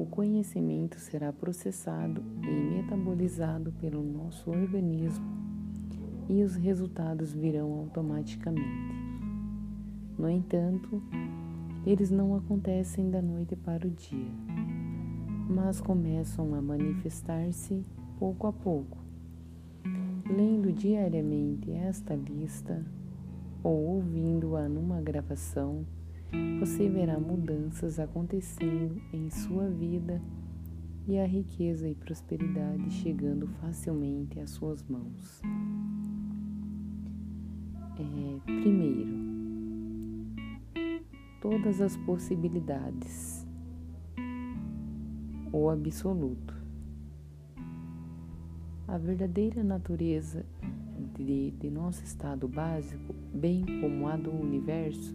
o 0.00 0.06
conhecimento 0.06 1.00
será 1.00 1.32
processado 1.32 2.22
e 2.44 2.76
metabolizado 2.76 3.72
pelo 3.80 4.00
nosso 4.00 4.48
organismo 4.48 5.26
e 6.28 6.44
os 6.44 6.54
resultados 6.54 7.32
virão 7.32 7.72
automaticamente. 7.72 8.94
No 10.16 10.30
entanto, 10.30 11.02
eles 11.84 12.12
não 12.12 12.36
acontecem 12.36 13.10
da 13.10 13.20
noite 13.20 13.56
para 13.56 13.88
o 13.88 13.90
dia, 13.90 14.30
mas 15.50 15.80
começam 15.80 16.54
a 16.54 16.62
manifestar-se 16.62 17.84
pouco 18.20 18.46
a 18.46 18.52
pouco. 18.52 18.98
Lendo 20.30 20.72
diariamente 20.72 21.72
esta 21.72 22.14
lista 22.14 22.86
ou 23.64 23.96
ouvindo-a 23.96 24.68
numa 24.68 25.00
gravação, 25.00 25.84
você 26.60 26.88
verá 26.88 27.18
mudanças 27.18 27.98
acontecendo 27.98 29.00
em 29.12 29.30
sua 29.30 29.68
vida 29.68 30.20
e 31.06 31.18
a 31.18 31.26
riqueza 31.26 31.88
e 31.88 31.94
prosperidade 31.94 32.90
chegando 32.90 33.46
facilmente 33.60 34.38
às 34.38 34.50
suas 34.50 34.82
mãos. 34.82 35.40
É, 37.98 38.40
primeiro, 38.44 39.10
todas 41.40 41.80
as 41.80 41.96
possibilidades, 41.98 43.46
o 45.52 45.70
absoluto. 45.70 46.54
A 48.86 48.98
verdadeira 48.98 49.62
natureza 49.62 50.44
de, 51.14 51.52
de 51.52 51.70
nosso 51.70 52.04
estado 52.04 52.46
básico, 52.46 53.14
bem 53.32 53.64
como 53.80 54.08
a 54.08 54.16
do 54.16 54.30
universo, 54.30 55.14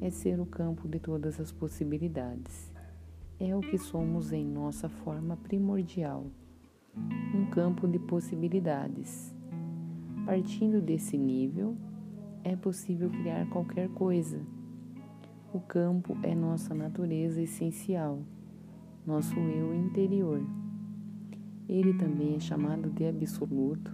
é 0.00 0.10
ser 0.10 0.40
o 0.40 0.46
campo 0.46 0.88
de 0.88 0.98
todas 0.98 1.40
as 1.40 1.52
possibilidades. 1.52 2.72
É 3.38 3.54
o 3.54 3.60
que 3.60 3.78
somos 3.78 4.32
em 4.32 4.44
nossa 4.44 4.88
forma 4.88 5.36
primordial, 5.36 6.26
um 7.34 7.46
campo 7.46 7.88
de 7.88 7.98
possibilidades. 7.98 9.34
Partindo 10.24 10.80
desse 10.80 11.18
nível, 11.18 11.76
é 12.42 12.54
possível 12.54 13.10
criar 13.10 13.48
qualquer 13.48 13.88
coisa. 13.90 14.40
O 15.52 15.60
campo 15.60 16.16
é 16.22 16.34
nossa 16.34 16.74
natureza 16.74 17.40
essencial, 17.40 18.20
nosso 19.06 19.38
eu 19.38 19.74
interior. 19.74 20.40
Ele 21.68 21.94
também 21.94 22.36
é 22.36 22.40
chamado 22.40 22.90
de 22.90 23.06
absoluto 23.06 23.90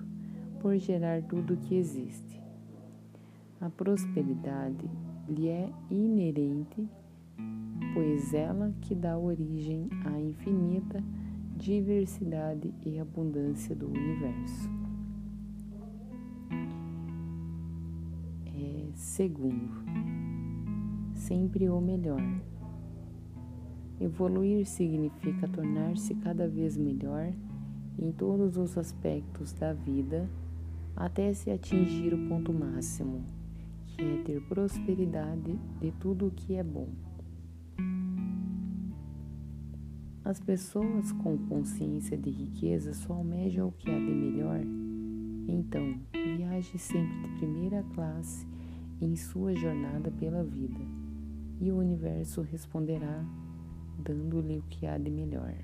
por 0.61 0.77
gerar 0.77 1.23
tudo 1.23 1.55
o 1.55 1.57
que 1.57 1.75
existe. 1.75 2.41
A 3.61 3.69
prosperidade 3.71 4.89
lhe 5.31 5.49
é 5.49 5.73
inerente, 5.91 6.89
pois 7.95 8.35
ela 8.35 8.75
que 8.81 8.95
dá 8.95 9.17
origem 9.17 9.89
à 10.05 10.21
infinita 10.21 11.03
diversidade 11.57 12.73
e 12.85 12.99
abundância 12.99 13.77
do 13.77 13.87
universo. 13.87 14.69
É, 18.47 18.89
segundo, 18.95 19.71
sempre 21.15 21.69
o 21.69 21.81
melhor. 21.81 22.23
Evoluir 24.01 24.67
significa 24.67 25.47
tornar-se 25.47 26.15
cada 26.15 26.49
vez 26.49 26.79
melhor 26.79 27.31
em 27.99 28.11
todos 28.11 28.57
os 28.57 28.79
aspectos 28.79 29.53
da 29.53 29.75
vida 29.75 30.27
até 30.97 31.35
se 31.35 31.51
atingir 31.51 32.15
o 32.15 32.29
ponto 32.29 32.53
máximo, 32.53 33.23
é 34.03 34.23
ter 34.25 34.41
prosperidade 34.43 35.59
de 35.81 35.93
tudo 35.93 36.27
o 36.27 36.31
que 36.31 36.55
é 36.55 36.63
bom. 36.63 36.89
As 40.25 40.39
pessoas 40.39 41.13
com 41.13 41.37
consciência 41.49 42.17
de 42.17 42.31
riqueza 42.31 42.93
só 42.93 43.15
almejam 43.15 43.69
o 43.69 43.73
que 43.73 43.91
há 43.91 43.99
de 43.99 44.15
melhor. 44.15 44.61
Então, 45.49 45.99
viaje 46.13 46.79
sempre 46.79 47.23
de 47.23 47.39
primeira 47.39 47.83
classe 47.95 48.47
em 49.01 49.17
sua 49.17 49.55
jornada 49.55 50.11
pela 50.11 50.45
vida, 50.45 50.81
e 51.61 51.73
o 51.73 51.79
universo 51.79 52.43
responderá, 52.43 53.25
dando-lhe 53.99 54.59
o 54.59 54.63
que 54.69 54.87
há 54.87 54.99
de 54.99 55.11
melhor. 55.11 55.55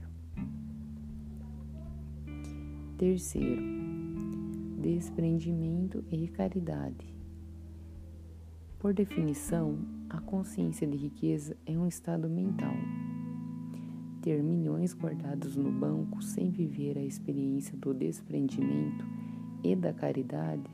Terceiro, 2.96 3.62
desprendimento 4.80 6.02
e 6.10 6.26
caridade. 6.28 7.15
Por 8.86 8.94
definição, 8.94 9.80
a 10.08 10.20
consciência 10.20 10.86
de 10.86 10.96
riqueza 10.96 11.56
é 11.66 11.76
um 11.76 11.88
estado 11.88 12.28
mental 12.28 12.72
ter 14.22 14.40
milhões 14.44 14.94
guardados 14.94 15.56
no 15.56 15.72
banco 15.72 16.22
sem 16.22 16.52
viver 16.52 16.96
a 16.96 17.02
experiência 17.02 17.76
do 17.76 17.92
desprendimento 17.92 19.04
e 19.64 19.74
da 19.74 19.92
caridade 19.92 20.70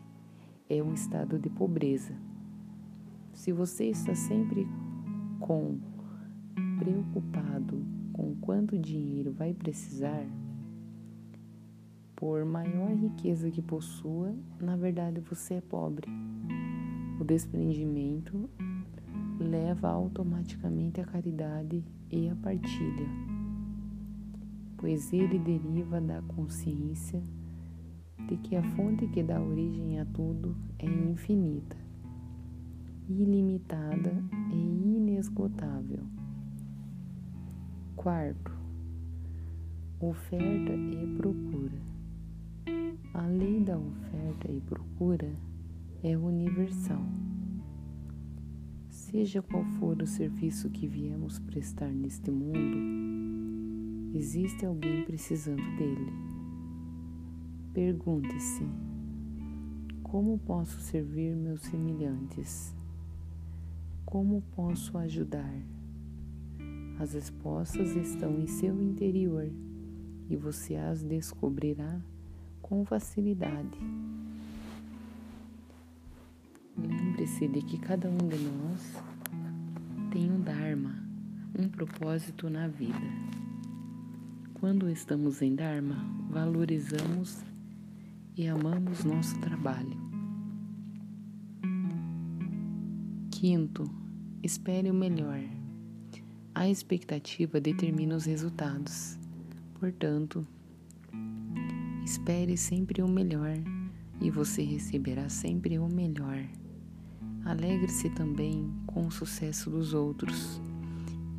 é 0.69 0.83
um 0.83 0.93
estado 0.93 1.39
de 1.39 1.49
pobreza. 1.49 2.13
Se 3.33 3.51
você 3.51 3.87
está 3.87 4.15
sempre 4.15 4.69
com 5.41 5.79
preocupado 6.79 7.83
com 8.13 8.35
quanto 8.43 8.79
dinheiro 8.79 9.33
vai 9.33 9.55
precisar, 9.55 10.27
por 12.15 12.45
maior 12.45 12.91
riqueza 12.91 13.51
que 13.51 13.63
possua, 13.63 14.35
na 14.61 14.77
verdade 14.77 15.19
você 15.19 15.55
é 15.55 15.61
pobre. 15.63 16.11
O 17.23 17.25
desprendimento 17.25 18.51
leva 19.39 19.89
automaticamente 19.89 21.01
à 21.01 21.05
caridade 21.05 21.85
e 22.11 22.29
à 22.29 22.35
partilha 22.35 23.07
pois 24.83 25.13
ele 25.13 25.39
deriva 25.39 26.01
da 26.01 26.21
consciência 26.23 27.23
de 28.27 28.37
que 28.39 28.57
a 28.57 28.63
fonte 28.75 29.07
que 29.07 29.23
dá 29.23 29.41
origem 29.41 30.01
a 30.01 30.05
tudo 30.07 30.57
é 30.77 30.87
infinita, 30.87 31.77
ilimitada 33.09 34.13
e 34.51 34.97
inesgotável. 34.97 36.03
Quarto, 37.95 38.53
oferta 40.01 40.73
e 40.73 41.17
procura. 41.17 41.79
A 43.15 43.25
lei 43.29 43.61
da 43.61 43.79
oferta 43.79 44.51
e 44.51 44.61
procura 44.63 45.33
é 46.03 46.17
universal. 46.17 47.05
Seja 48.89 49.43
qual 49.43 49.65
for 49.79 50.01
o 50.03 50.07
serviço 50.07 50.71
que 50.71 50.87
viemos 50.87 51.39
prestar 51.39 51.89
neste 51.89 52.31
mundo, 52.31 53.03
Existe 54.15 54.67
alguém 54.67 55.05
precisando 55.05 55.63
dele. 55.79 56.13
Pergunte-se: 57.73 58.63
como 60.03 60.39
posso 60.39 60.79
servir 60.81 61.35
meus 61.35 61.63
semelhantes? 61.63 62.75
Como 64.05 64.43
posso 64.55 64.99
ajudar? 64.99 65.55
As 66.99 67.15
respostas 67.15 67.97
estão 67.97 68.39
em 68.39 68.47
seu 68.47 68.83
interior 68.83 69.51
e 70.29 70.37
você 70.37 70.77
as 70.77 71.03
descobrirá 71.03 71.99
com 72.61 72.85
facilidade. 72.85 73.79
Lembre-se 76.77 77.49
de 77.49 77.63
que 77.63 77.79
cada 77.79 78.09
um 78.09 78.17
de 78.17 78.39
nós 78.39 79.03
tem 80.11 80.31
um 80.31 80.41
Dharma, 80.41 80.95
um 81.59 81.69
propósito 81.69 82.49
na 82.49 82.67
vida. 82.69 82.99
Quando 84.55 84.89
estamos 84.89 85.43
em 85.43 85.55
Dharma, 85.55 85.97
valorizamos 86.31 87.43
e 88.37 88.47
amamos 88.47 89.05
nosso 89.05 89.39
trabalho. 89.41 90.01
Quinto, 93.31 93.91
espere 94.43 94.91
o 94.91 94.95
melhor. 94.95 95.41
A 96.55 96.69
expectativa 96.69 97.61
determina 97.61 98.17
os 98.17 98.25
resultados. 98.25 99.19
Portanto, 99.79 100.47
espere 102.05 102.57
sempre 102.57 103.03
o 103.03 103.09
melhor 103.09 103.57
e 104.21 104.31
você 104.31 104.63
receberá 104.63 105.29
sempre 105.29 105.79
o 105.79 105.89
melhor. 105.89 106.47
Alegre-se 107.45 108.09
também 108.11 108.73
com 108.87 109.07
o 109.07 109.11
sucesso 109.11 109.69
dos 109.69 109.95
outros, 109.95 110.61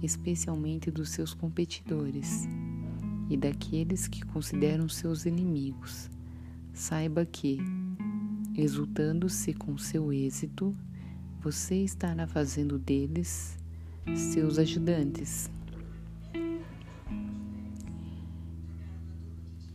especialmente 0.02 0.92
dos 0.92 1.10
seus 1.10 1.34
competidores 1.34 2.48
e 3.30 3.38
daqueles 3.38 4.08
que 4.08 4.26
consideram 4.26 4.90
seus 4.90 5.26
inimigos. 5.26 6.10
Saiba 6.74 7.26
que, 7.26 7.60
exultando-se 8.56 9.54
com 9.54 9.78
seu 9.78 10.12
êxito, 10.12 10.76
você 11.42 11.84
estará 11.84 12.28
fazendo 12.28 12.78
deles 12.78 13.58
seus 14.16 14.58
ajudantes. 14.58 15.50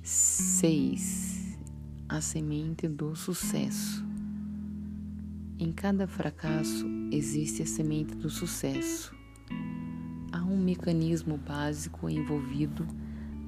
6. 0.02 1.58
A 2.08 2.20
semente 2.20 2.88
do 2.88 3.14
sucesso. 3.14 4.08
Em 5.61 5.73
cada 5.73 6.07
fracasso 6.07 6.87
existe 7.11 7.62
a 7.62 7.66
semente 7.66 8.14
do 8.14 8.31
sucesso. 8.31 9.12
Há 10.31 10.44
um 10.44 10.57
mecanismo 10.57 11.37
básico 11.37 12.09
envolvido 12.09 12.87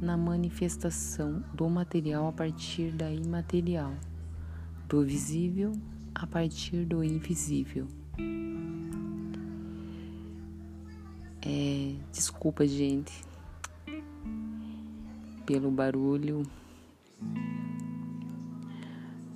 na 0.01 0.17
manifestação 0.17 1.45
do 1.55 1.69
material 1.71 2.27
a 2.27 2.33
partir 2.33 2.91
da 2.91 3.13
imaterial, 3.13 3.95
do 4.89 5.05
visível 5.05 5.71
a 6.13 6.27
partir 6.27 6.85
do 6.85 7.05
invisível. 7.05 7.87
É, 11.41 11.95
desculpa, 12.11 12.67
gente, 12.67 13.23
pelo 15.47 15.71
barulho. 15.71 16.43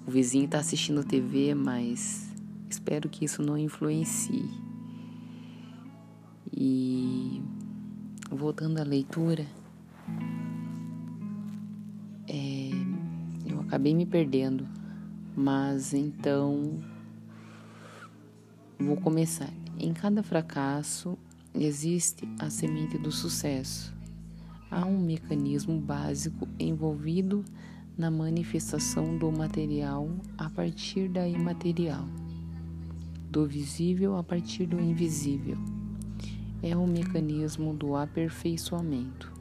O 0.04 0.10
vizinho 0.10 0.46
está 0.46 0.58
assistindo 0.58 1.04
TV, 1.04 1.54
mas 1.54 2.33
espero 2.68 3.08
que 3.08 3.24
isso 3.24 3.42
não 3.42 3.56
influencie. 3.56 4.48
E 6.52 7.42
voltando 8.30 8.78
à 8.78 8.84
leitura. 8.84 9.46
acabei 13.74 13.92
me 13.92 14.06
perdendo, 14.06 14.68
mas 15.36 15.92
então 15.92 16.78
vou 18.78 18.96
começar. 18.96 19.50
Em 19.80 19.92
cada 19.92 20.22
fracasso 20.22 21.18
existe 21.52 22.24
a 22.38 22.48
semente 22.50 22.96
do 22.96 23.10
sucesso. 23.10 23.92
Há 24.70 24.86
um 24.86 24.96
mecanismo 24.96 25.80
básico 25.80 26.46
envolvido 26.56 27.44
na 27.98 28.12
manifestação 28.12 29.18
do 29.18 29.32
material 29.32 30.08
a 30.38 30.48
partir 30.48 31.08
da 31.08 31.26
imaterial, 31.26 32.06
do 33.34 33.44
visível 33.44 34.16
a 34.16 34.22
partir 34.22 34.64
do 34.64 34.80
invisível. 34.80 35.58
É 36.62 36.76
o 36.76 36.86
mecanismo 36.86 37.74
do 37.74 37.96
aperfeiçoamento. 37.96 39.32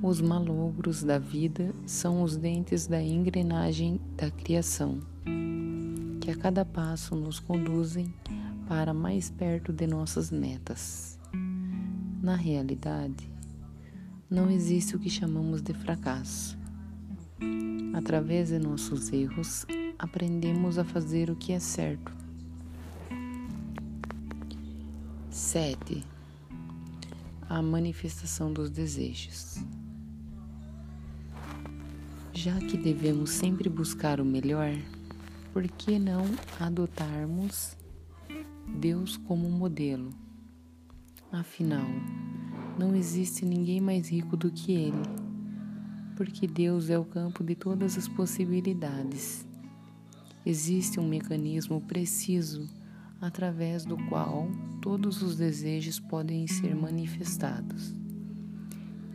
Os 0.00 0.20
malogros 0.20 1.02
da 1.02 1.18
vida 1.18 1.74
são 1.84 2.22
os 2.22 2.36
dentes 2.36 2.86
da 2.86 3.02
engrenagem 3.02 4.00
da 4.16 4.30
criação, 4.30 5.00
que 6.20 6.30
a 6.30 6.36
cada 6.36 6.64
passo 6.64 7.16
nos 7.16 7.40
conduzem 7.40 8.14
para 8.68 8.94
mais 8.94 9.28
perto 9.28 9.72
de 9.72 9.88
nossas 9.88 10.30
metas. 10.30 11.18
Na 12.22 12.36
realidade, 12.36 13.28
não 14.30 14.48
existe 14.48 14.94
o 14.94 15.00
que 15.00 15.10
chamamos 15.10 15.60
de 15.60 15.74
fracasso. 15.74 16.56
Através 17.94 18.50
de 18.50 18.60
nossos 18.60 19.12
erros, 19.12 19.66
aprendemos 19.98 20.78
a 20.78 20.84
fazer 20.84 21.30
o 21.30 21.36
que 21.36 21.52
é 21.52 21.58
certo. 21.58 22.12
7. 25.30 26.04
A 27.48 27.60
manifestação 27.62 28.52
dos 28.52 28.70
desejos. 28.70 29.62
Já 32.32 32.58
que 32.58 32.76
devemos 32.76 33.30
sempre 33.30 33.68
buscar 33.68 34.20
o 34.20 34.24
melhor, 34.24 34.72
por 35.52 35.66
que 35.66 35.98
não 35.98 36.24
adotarmos 36.60 37.76
Deus 38.78 39.16
como 39.16 39.48
modelo? 39.48 40.10
Afinal, 41.32 41.86
não 42.78 42.94
existe 42.94 43.44
ninguém 43.44 43.80
mais 43.80 44.10
rico 44.10 44.36
do 44.36 44.50
que 44.50 44.72
Ele, 44.72 45.02
porque 46.16 46.46
Deus 46.46 46.90
é 46.90 46.98
o 46.98 47.04
campo 47.04 47.42
de 47.42 47.54
todas 47.54 47.96
as 47.96 48.08
possibilidades. 48.08 49.45
Existe 50.46 51.00
um 51.00 51.08
mecanismo 51.08 51.80
preciso 51.80 52.68
através 53.20 53.84
do 53.84 53.96
qual 54.08 54.48
todos 54.80 55.20
os 55.20 55.36
desejos 55.36 55.98
podem 55.98 56.46
ser 56.46 56.74
manifestados. 56.74 57.94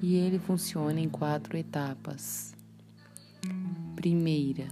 E 0.01 0.15
ele 0.15 0.37
funciona 0.37 0.99
em 0.99 1.07
quatro 1.07 1.57
etapas. 1.57 2.53
Primeira, 3.95 4.67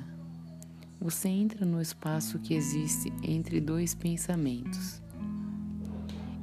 você 0.99 1.29
entra 1.29 1.65
no 1.65 1.81
espaço 1.81 2.37
que 2.39 2.53
existe 2.53 3.13
entre 3.23 3.61
dois 3.61 3.95
pensamentos. 3.95 5.01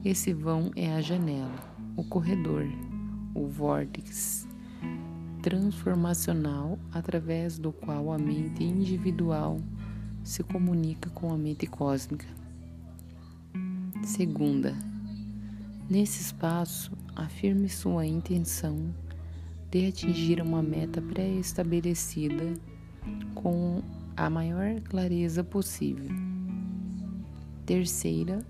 Esse 0.02 0.32
vão 0.32 0.70
é 0.74 0.92
a 0.94 1.00
janela 1.02 1.76
o 1.96 2.04
corredor, 2.04 2.66
o 3.34 3.46
vórtice 3.46 4.46
transformacional 5.42 6.78
através 6.92 7.58
do 7.58 7.72
qual 7.72 8.12
a 8.12 8.18
mente 8.18 8.62
individual 8.62 9.58
se 10.26 10.42
comunica 10.42 11.08
com 11.10 11.32
a 11.32 11.38
mente 11.38 11.68
cósmica. 11.68 12.26
Segunda, 14.02 14.74
nesse 15.88 16.20
espaço, 16.20 16.90
afirme 17.14 17.68
sua 17.68 18.04
intenção 18.04 18.92
de 19.70 19.86
atingir 19.86 20.42
uma 20.42 20.62
meta 20.62 21.00
pré-estabelecida 21.00 22.54
com 23.34 23.80
a 24.16 24.28
maior 24.28 24.80
clareza 24.80 25.44
possível. 25.44 26.10
Terceira, 27.64 28.44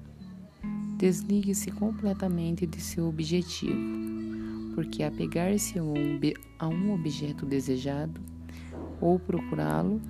Desligue-se 0.96 1.70
completamente 1.72 2.66
de 2.66 2.80
seu 2.80 3.06
objetivo, 3.06 3.76
porque 4.74 5.02
apegar-se 5.02 5.78
a 5.78 6.68
um 6.68 6.94
objeto 6.94 7.44
desejado 7.44 8.18
ou 8.98 9.18
procurá-lo 9.18 10.00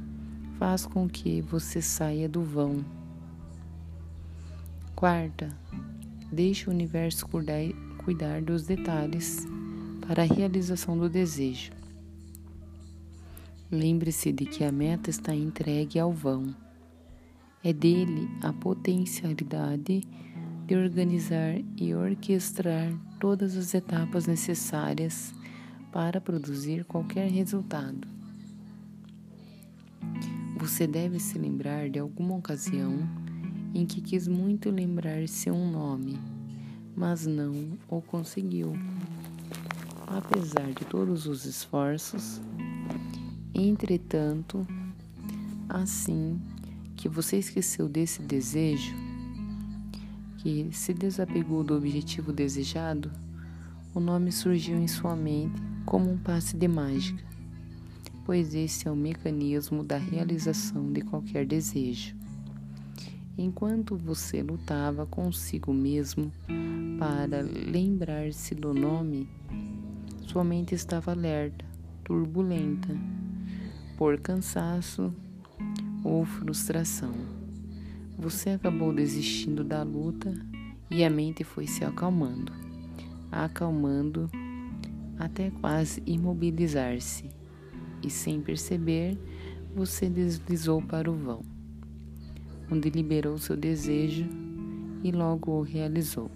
faz 0.58 0.86
com 0.86 1.08
que 1.08 1.40
você 1.42 1.80
saia 1.82 2.28
do 2.28 2.42
vão. 2.42 2.84
Quarta, 4.94 5.48
deixe 6.32 6.68
o 6.68 6.72
universo 6.72 7.26
cuidar, 7.28 8.40
dos 8.40 8.64
detalhes 8.64 9.46
para 10.06 10.22
a 10.22 10.26
realização 10.26 10.96
do 10.96 11.08
desejo. 11.08 11.72
Lembre-se 13.70 14.32
de 14.32 14.46
que 14.46 14.64
a 14.64 14.72
meta 14.72 15.10
está 15.10 15.34
entregue 15.34 15.98
ao 15.98 16.12
vão. 16.12 16.54
É 17.62 17.72
dele 17.72 18.28
a 18.40 18.52
potencialidade 18.52 20.02
de 20.66 20.76
organizar 20.76 21.60
e 21.76 21.94
orquestrar 21.94 22.92
todas 23.18 23.56
as 23.56 23.74
etapas 23.74 24.26
necessárias 24.26 25.34
para 25.92 26.20
produzir 26.20 26.84
qualquer 26.84 27.30
resultado. 27.30 28.06
Você 30.66 30.84
deve 30.84 31.20
se 31.20 31.38
lembrar 31.38 31.88
de 31.88 32.00
alguma 32.00 32.34
ocasião 32.34 33.08
em 33.72 33.86
que 33.86 34.00
quis 34.00 34.26
muito 34.26 34.68
lembrar 34.68 35.28
seu 35.28 35.54
nome, 35.54 36.18
mas 36.96 37.24
não 37.24 37.78
o 37.88 38.02
conseguiu. 38.02 38.72
Apesar 40.08 40.66
de 40.72 40.84
todos 40.86 41.24
os 41.26 41.44
esforços, 41.44 42.40
entretanto, 43.54 44.66
assim 45.68 46.40
que 46.96 47.08
você 47.08 47.38
esqueceu 47.38 47.88
desse 47.88 48.20
desejo, 48.20 48.92
que 50.38 50.68
se 50.72 50.92
desapegou 50.92 51.62
do 51.62 51.76
objetivo 51.76 52.32
desejado, 52.32 53.08
o 53.94 54.00
nome 54.00 54.32
surgiu 54.32 54.76
em 54.76 54.88
sua 54.88 55.14
mente 55.14 55.62
como 55.84 56.10
um 56.10 56.18
passe 56.18 56.56
de 56.56 56.66
mágica, 56.66 57.22
pois 58.26 58.56
esse 58.56 58.88
é 58.88 58.90
o 58.90 58.96
mecanismo 58.96 59.84
da 59.84 59.96
realização 59.96 60.92
de 60.92 61.00
qualquer 61.00 61.46
desejo. 61.46 62.16
Enquanto 63.38 63.96
você 63.96 64.42
lutava 64.42 65.06
consigo 65.06 65.72
mesmo 65.72 66.32
para 66.98 67.42
lembrar-se 67.42 68.52
do 68.52 68.74
nome, 68.74 69.28
sua 70.26 70.42
mente 70.42 70.74
estava 70.74 71.12
alerta, 71.12 71.64
turbulenta, 72.02 72.96
por 73.96 74.18
cansaço 74.18 75.14
ou 76.02 76.24
frustração. 76.24 77.14
Você 78.18 78.50
acabou 78.50 78.92
desistindo 78.92 79.62
da 79.62 79.84
luta 79.84 80.34
e 80.90 81.04
a 81.04 81.10
mente 81.10 81.44
foi 81.44 81.68
se 81.68 81.84
acalmando, 81.84 82.52
acalmando 83.30 84.28
até 85.16 85.50
quase 85.50 86.02
imobilizar-se, 86.04 87.30
e 88.02 88.10
sem 88.10 88.40
perceber, 88.40 89.18
você 89.74 90.08
deslizou 90.08 90.80
para 90.80 91.10
o 91.10 91.14
vão, 91.14 91.42
onde 92.70 92.88
liberou 92.90 93.36
seu 93.38 93.56
desejo 93.56 94.26
e 95.02 95.12
logo 95.12 95.52
o 95.52 95.62
realizou. 95.62 96.30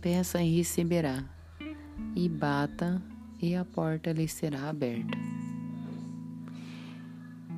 Peça 0.00 0.42
e 0.42 0.56
receberá, 0.56 1.24
e 2.14 2.28
bata 2.28 3.02
e 3.40 3.54
a 3.54 3.64
porta 3.64 4.12
lhe 4.12 4.26
será 4.26 4.68
aberta. 4.68 5.16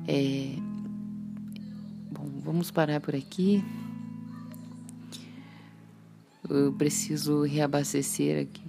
É, 0.07 0.55
vamos 2.43 2.71
parar 2.71 3.01
por 3.01 3.15
aqui. 3.15 3.63
Eu 6.49 6.71
preciso 6.73 7.43
reabastecer 7.43 8.41
aqui, 8.41 8.63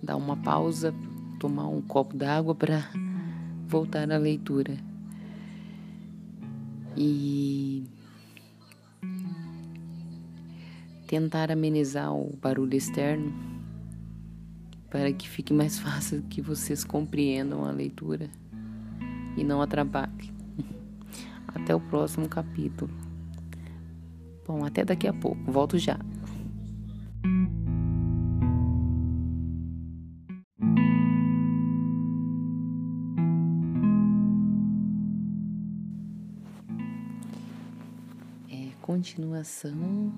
dar 0.00 0.16
uma 0.16 0.36
pausa, 0.36 0.94
tomar 1.40 1.66
um 1.66 1.82
copo 1.82 2.16
d'água 2.16 2.54
para 2.54 2.84
voltar 3.68 4.10
à 4.10 4.16
leitura. 4.16 4.76
E 6.96 7.84
tentar 11.06 11.52
amenizar 11.52 12.12
o 12.12 12.36
barulho 12.36 12.74
externo 12.74 13.32
para 14.90 15.12
que 15.12 15.28
fique 15.28 15.52
mais 15.52 15.78
fácil 15.80 16.22
que 16.28 16.40
vocês 16.40 16.82
compreendam 16.82 17.64
a 17.64 17.70
leitura 17.70 18.28
e 19.36 19.44
não 19.44 19.62
atrapalhe. 19.62 20.32
Até 21.46 21.74
o 21.74 21.80
próximo 21.80 22.28
capítulo. 22.28 22.90
Bom, 24.46 24.64
até 24.64 24.84
daqui 24.84 25.06
a 25.06 25.12
pouco. 25.12 25.50
Volto 25.50 25.78
já. 25.78 25.98
Continuação, 39.08 40.12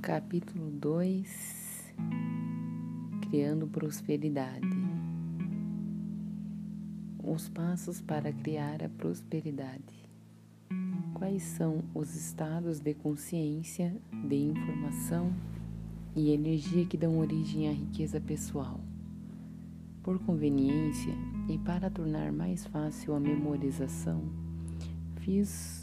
capítulo 0.00 0.70
2 0.70 1.92
Criando 3.22 3.66
prosperidade. 3.66 4.68
Os 7.20 7.48
passos 7.48 8.00
para 8.00 8.32
criar 8.32 8.80
a 8.84 8.88
prosperidade. 8.88 10.08
Quais 11.14 11.42
são 11.42 11.82
os 11.92 12.14
estados 12.14 12.78
de 12.78 12.94
consciência, 12.94 13.92
de 14.28 14.36
informação 14.36 15.32
e 16.14 16.30
energia 16.30 16.86
que 16.86 16.96
dão 16.96 17.18
origem 17.18 17.68
à 17.68 17.72
riqueza 17.72 18.20
pessoal? 18.20 18.78
Por 20.00 20.20
conveniência 20.20 21.14
e 21.48 21.58
para 21.58 21.90
tornar 21.90 22.30
mais 22.30 22.64
fácil 22.66 23.16
a 23.16 23.20
memorização, 23.20 24.22
fiz 25.16 25.81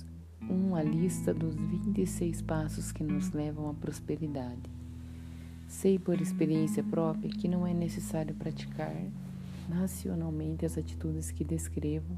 uma 0.49 0.81
lista 0.81 1.33
dos 1.33 1.55
26 1.55 2.41
passos 2.41 2.91
que 2.91 3.03
nos 3.03 3.31
levam 3.31 3.69
à 3.69 3.73
prosperidade. 3.73 4.69
Sei 5.67 5.99
por 5.99 6.19
experiência 6.19 6.83
própria 6.83 7.29
que 7.29 7.47
não 7.47 7.65
é 7.65 7.73
necessário 7.73 8.33
praticar 8.35 8.95
racionalmente 9.69 10.65
as 10.65 10.77
atitudes 10.77 11.29
que 11.31 11.43
descrevo 11.43 12.15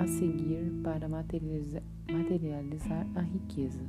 a 0.00 0.06
seguir 0.06 0.72
para 0.82 1.08
materializar 1.08 3.06
a 3.14 3.20
riqueza. 3.20 3.80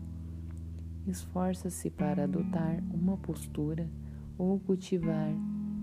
Esforça-se 1.07 1.89
para 1.89 2.25
adotar 2.25 2.83
uma 2.93 3.17
postura 3.17 3.87
ou 4.37 4.59
cultivar 4.59 5.33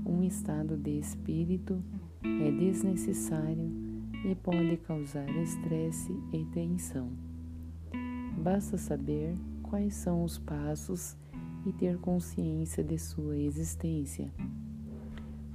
um 0.04 0.22
estado 0.22 0.76
de 0.76 0.98
espírito 0.98 1.82
é 2.22 2.50
desnecessário 2.50 3.70
e 4.24 4.34
pode 4.34 4.76
causar 4.78 5.28
estresse 5.36 6.12
e 6.32 6.44
tensão. 6.46 7.25
Basta 8.36 8.76
saber 8.76 9.34
quais 9.62 9.94
são 9.94 10.22
os 10.22 10.38
passos 10.38 11.16
e 11.64 11.72
ter 11.72 11.98
consciência 11.98 12.84
de 12.84 12.98
sua 12.98 13.36
existência. 13.36 14.30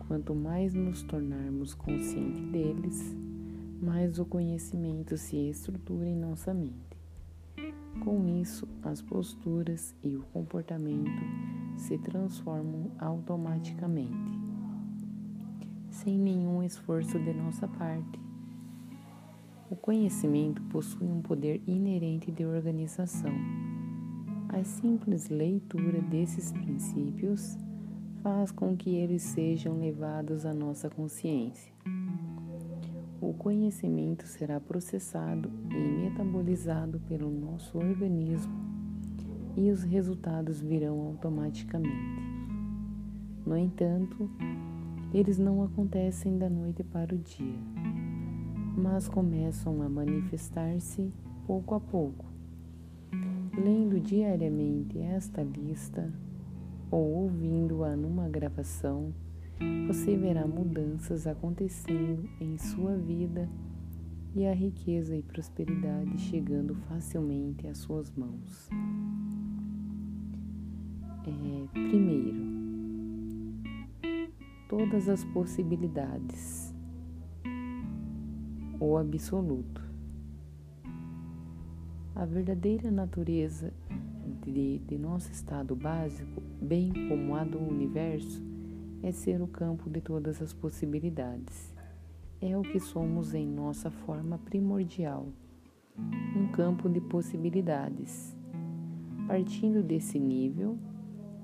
Quanto 0.07 0.35
mais 0.35 0.73
nos 0.73 1.03
tornarmos 1.03 1.73
conscientes 1.73 2.51
deles, 2.51 3.15
mais 3.81 4.19
o 4.19 4.25
conhecimento 4.25 5.17
se 5.17 5.37
estrutura 5.37 6.09
em 6.09 6.15
nossa 6.15 6.53
mente. 6.53 6.97
Com 8.03 8.27
isso, 8.41 8.67
as 8.83 9.01
posturas 9.01 9.95
e 10.03 10.15
o 10.15 10.23
comportamento 10.33 11.21
se 11.77 11.97
transformam 11.97 12.91
automaticamente, 12.99 14.39
sem 15.89 16.17
nenhum 16.17 16.63
esforço 16.63 17.19
de 17.19 17.33
nossa 17.33 17.67
parte. 17.67 18.30
O 19.71 19.75
conhecimento 19.77 20.61
possui 20.63 21.07
um 21.07 21.21
poder 21.21 21.61
inerente 21.65 22.29
de 22.29 22.45
organização. 22.45 23.31
A 24.49 24.61
simples 24.65 25.29
leitura 25.29 26.01
desses 26.01 26.51
princípios 26.51 27.57
faz 28.21 28.51
com 28.51 28.75
que 28.75 28.93
eles 28.93 29.21
sejam 29.21 29.79
levados 29.79 30.45
à 30.45 30.53
nossa 30.53 30.89
consciência. 30.89 31.71
O 33.21 33.33
conhecimento 33.33 34.27
será 34.27 34.59
processado 34.59 35.49
e 35.69 36.03
metabolizado 36.03 36.99
pelo 37.07 37.31
nosso 37.31 37.77
organismo 37.77 38.53
e 39.55 39.71
os 39.71 39.83
resultados 39.83 40.59
virão 40.59 40.99
automaticamente. 40.99 42.21
No 43.45 43.55
entanto, 43.55 44.29
eles 45.13 45.37
não 45.37 45.63
acontecem 45.63 46.37
da 46.37 46.49
noite 46.49 46.83
para 46.83 47.15
o 47.15 47.17
dia, 47.17 47.55
mas 48.81 49.07
começam 49.07 49.81
a 49.83 49.87
manifestar-se 49.87 51.13
pouco 51.45 51.75
a 51.75 51.79
pouco. 51.79 52.25
Lendo 53.55 53.99
diariamente 53.99 54.97
esta 54.97 55.43
lista, 55.43 56.11
ou 56.89 57.23
ouvindo-a 57.23 57.95
numa 57.95 58.27
gravação, 58.27 59.13
você 59.87 60.17
verá 60.17 60.47
mudanças 60.47 61.27
acontecendo 61.27 62.27
em 62.39 62.57
sua 62.57 62.95
vida 62.97 63.47
e 64.33 64.45
a 64.47 64.53
riqueza 64.53 65.15
e 65.15 65.21
prosperidade 65.21 66.17
chegando 66.17 66.75
facilmente 66.89 67.67
às 67.67 67.77
suas 67.77 68.11
mãos. 68.11 68.69
É, 71.27 71.67
primeiro, 71.73 72.41
todas 74.67 75.07
as 75.07 75.23
possibilidades, 75.25 76.60
o 78.83 78.97
absoluto. 78.97 79.79
A 82.15 82.25
verdadeira 82.25 82.89
natureza 82.89 83.71
de, 84.43 84.79
de 84.79 84.97
nosso 84.97 85.31
estado 85.31 85.75
básico, 85.75 86.41
bem 86.59 86.91
como 87.07 87.35
a 87.35 87.43
do 87.43 87.59
universo, 87.59 88.41
é 89.03 89.11
ser 89.11 89.39
o 89.39 89.47
campo 89.47 89.87
de 89.87 90.01
todas 90.01 90.41
as 90.41 90.51
possibilidades. 90.51 91.75
É 92.41 92.57
o 92.57 92.63
que 92.63 92.79
somos 92.79 93.35
em 93.35 93.47
nossa 93.47 93.91
forma 93.91 94.39
primordial, 94.39 95.27
um 96.35 96.51
campo 96.51 96.89
de 96.89 96.99
possibilidades. 97.01 98.35
Partindo 99.27 99.83
desse 99.83 100.17
nível, 100.17 100.75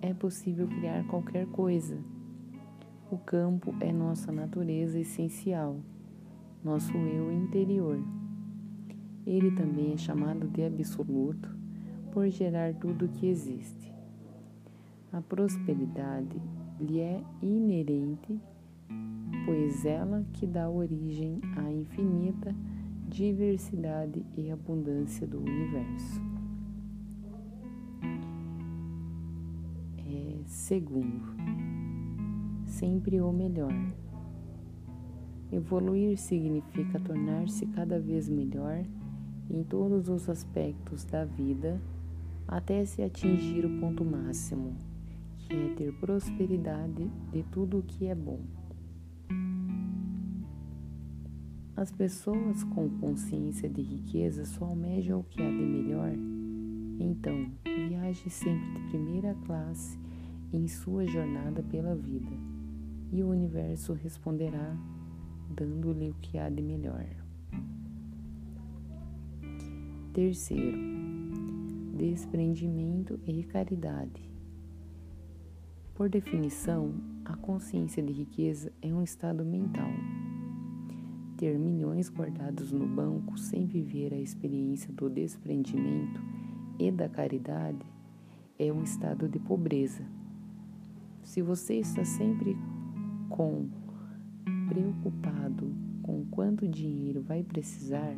é 0.01 0.11
possível 0.11 0.67
criar 0.67 1.05
qualquer 1.05 1.45
coisa. 1.45 1.99
O 3.11 3.17
campo 3.19 3.75
é 3.79 3.93
nossa 3.93 4.31
natureza 4.31 4.99
essencial, 4.99 5.79
nosso 6.67 6.97
eu 6.97 7.31
interior. 7.31 7.97
Ele 9.25 9.51
também 9.51 9.93
é 9.93 9.97
chamado 9.97 10.49
de 10.49 10.63
absoluto 10.63 11.49
por 12.11 12.27
gerar 12.27 12.73
tudo 12.73 13.05
o 13.05 13.07
que 13.07 13.27
existe. 13.27 13.93
A 15.13 15.21
prosperidade 15.21 16.35
lhe 16.79 16.99
é 16.99 17.23
inerente, 17.41 18.37
pois 19.45 19.85
ela 19.85 20.25
que 20.33 20.45
dá 20.45 20.69
origem 20.69 21.39
à 21.55 21.71
infinita 21.71 22.53
diversidade 23.07 24.25
e 24.35 24.51
abundância 24.51 25.25
do 25.25 25.39
universo. 25.39 26.21
É, 30.05 30.41
segundo, 30.45 31.33
sempre 32.65 33.21
o 33.21 33.31
melhor. 33.31 33.73
Evoluir 35.51 36.17
significa 36.17 36.99
tornar-se 36.99 37.65
cada 37.67 37.99
vez 37.99 38.27
melhor 38.27 38.83
em 39.49 39.63
todos 39.63 40.09
os 40.09 40.29
aspectos 40.29 41.05
da 41.05 41.23
vida 41.23 41.81
até 42.47 42.83
se 42.85 43.01
atingir 43.01 43.65
o 43.65 43.79
ponto 43.79 44.03
máximo, 44.03 44.75
que 45.37 45.53
é 45.53 45.73
ter 45.75 45.93
prosperidade 45.99 47.09
de 47.31 47.43
tudo 47.43 47.79
o 47.79 47.83
que 47.83 48.07
é 48.07 48.15
bom. 48.15 48.41
As 51.77 51.91
pessoas 51.91 52.63
com 52.63 52.89
consciência 52.89 53.69
de 53.69 53.81
riqueza 53.81 54.45
só 54.45 54.65
almejam 54.65 55.19
o 55.19 55.23
que 55.23 55.41
há 55.41 55.49
de 55.49 55.63
melhor. 55.63 56.11
Então, 56.99 57.51
viaje 57.63 58.29
sempre 58.29 58.73
de 58.73 58.89
primeira 58.89 59.35
classe 59.45 59.97
em 60.51 60.67
sua 60.67 61.05
jornada 61.05 61.61
pela 61.61 61.93
vida, 61.93 62.31
e 63.11 63.21
o 63.21 63.29
universo 63.29 63.93
responderá, 63.93 64.75
dando-lhe 65.49 66.09
o 66.09 66.15
que 66.15 66.37
há 66.37 66.49
de 66.49 66.61
melhor. 66.61 67.05
Terceiro, 70.13 70.77
desprendimento 71.95 73.19
e 73.25 73.43
caridade. 73.43 74.27
Por 75.93 76.09
definição, 76.09 76.93
a 77.25 77.35
consciência 77.35 78.03
de 78.03 78.13
riqueza 78.13 78.71
é 78.81 78.93
um 78.93 79.01
estado 79.01 79.43
mental. 79.43 79.89
Ter 81.37 81.57
milhões 81.57 82.09
guardados 82.09 82.71
no 82.71 82.87
banco 82.87 83.37
sem 83.37 83.65
viver 83.65 84.13
a 84.13 84.19
experiência 84.19 84.91
do 84.93 85.09
desprendimento 85.09 86.21
e 86.79 86.91
da 86.91 87.09
caridade 87.09 87.85
é 88.59 88.71
um 88.71 88.83
estado 88.83 89.27
de 89.27 89.39
pobreza. 89.39 90.03
Se 91.23 91.41
você 91.41 91.75
está 91.75 92.03
sempre 92.03 92.55
com 93.29 93.67
preocupado 94.67 95.73
com 96.03 96.25
quanto 96.25 96.67
dinheiro 96.67 97.21
vai 97.21 97.43
precisar, 97.43 98.15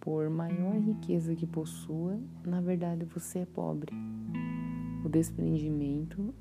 por 0.00 0.28
maior 0.30 0.80
riqueza 0.80 1.34
que 1.34 1.46
possua, 1.46 2.18
na 2.44 2.60
verdade 2.60 3.04
você 3.04 3.40
é 3.40 3.46
pobre. 3.46 3.92
O 5.04 5.08
desprendimento 5.08 6.34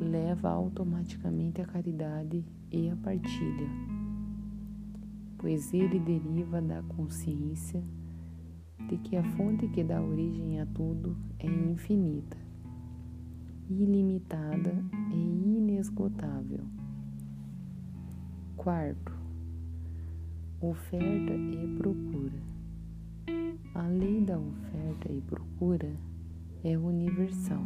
leva 0.00 0.50
automaticamente 0.50 1.60
à 1.60 1.66
caridade 1.66 2.44
e 2.70 2.88
à 2.88 2.96
partilha, 2.96 3.68
pois 5.38 5.72
ele 5.72 5.98
deriva 5.98 6.60
da 6.60 6.82
consciência 6.82 7.82
de 8.88 8.96
que 8.98 9.16
a 9.16 9.22
fonte 9.22 9.68
que 9.68 9.84
dá 9.84 10.00
origem 10.00 10.60
a 10.60 10.66
tudo 10.66 11.16
é 11.38 11.46
infinita, 11.46 12.36
ilimitada 13.68 14.72
e 15.12 15.58
inesgotável. 15.58 16.77
Quarto, 18.58 19.12
oferta 20.60 21.32
e 21.32 21.76
procura. 21.78 22.42
A 23.72 23.86
lei 23.86 24.20
da 24.20 24.36
oferta 24.36 25.12
e 25.12 25.20
procura 25.20 25.96
é 26.64 26.76
universal. 26.76 27.64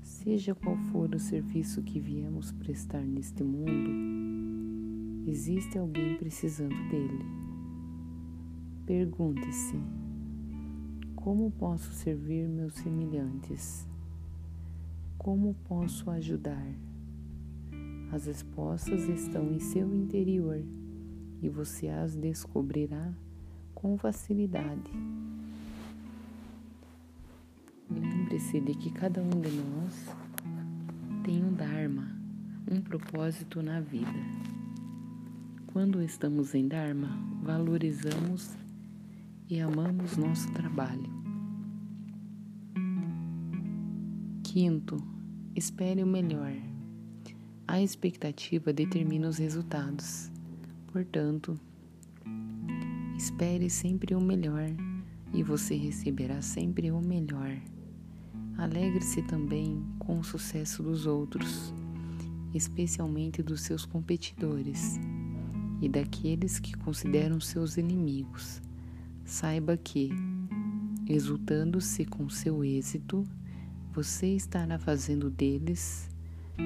Seja 0.00 0.54
qual 0.54 0.76
for 0.92 1.12
o 1.12 1.18
serviço 1.18 1.82
que 1.82 1.98
viemos 1.98 2.52
prestar 2.52 3.02
neste 3.02 3.42
mundo, 3.42 3.90
existe 5.28 5.76
alguém 5.76 6.16
precisando 6.16 6.88
dele. 6.88 7.26
Pergunte-se: 8.86 9.76
como 11.16 11.50
posso 11.50 11.92
servir 11.92 12.48
meus 12.48 12.74
semelhantes? 12.74 13.88
Como 15.18 15.56
posso 15.66 16.08
ajudar? 16.10 16.89
As 18.12 18.26
respostas 18.26 19.08
estão 19.08 19.52
em 19.52 19.60
seu 19.60 19.94
interior 19.94 20.62
e 21.40 21.48
você 21.48 21.88
as 21.88 22.16
descobrirá 22.16 23.12
com 23.74 23.96
facilidade. 23.96 24.90
Lembre-se 27.88 28.60
de 28.60 28.74
que 28.74 28.90
cada 28.90 29.22
um 29.22 29.40
de 29.40 29.50
nós 29.50 30.16
tem 31.24 31.44
um 31.44 31.52
Dharma, 31.52 32.08
um 32.70 32.80
propósito 32.80 33.62
na 33.62 33.80
vida. 33.80 34.08
Quando 35.72 36.02
estamos 36.02 36.54
em 36.54 36.66
Dharma, 36.66 37.08
valorizamos 37.42 38.56
e 39.48 39.60
amamos 39.60 40.16
nosso 40.16 40.50
trabalho. 40.52 41.10
Quinto, 44.42 44.96
espere 45.54 46.02
o 46.02 46.06
melhor. 46.06 46.69
A 47.70 47.80
expectativa 47.80 48.72
determina 48.72 49.28
os 49.28 49.38
resultados. 49.38 50.28
Portanto, 50.92 51.54
espere 53.16 53.70
sempre 53.70 54.12
o 54.12 54.20
melhor 54.20 54.66
e 55.32 55.44
você 55.44 55.76
receberá 55.76 56.42
sempre 56.42 56.90
o 56.90 57.00
melhor. 57.00 57.56
Alegre-se 58.58 59.22
também 59.22 59.80
com 60.00 60.18
o 60.18 60.24
sucesso 60.24 60.82
dos 60.82 61.06
outros, 61.06 61.72
especialmente 62.52 63.40
dos 63.40 63.60
seus 63.60 63.84
competidores 63.84 64.98
e 65.80 65.88
daqueles 65.88 66.58
que 66.58 66.76
consideram 66.76 67.40
seus 67.40 67.76
inimigos. 67.76 68.60
Saiba 69.24 69.76
que, 69.76 70.10
exultando-se 71.08 72.04
com 72.04 72.28
seu 72.28 72.64
êxito, 72.64 73.24
você 73.92 74.34
estará 74.34 74.76
fazendo 74.76 75.30
deles 75.30 76.10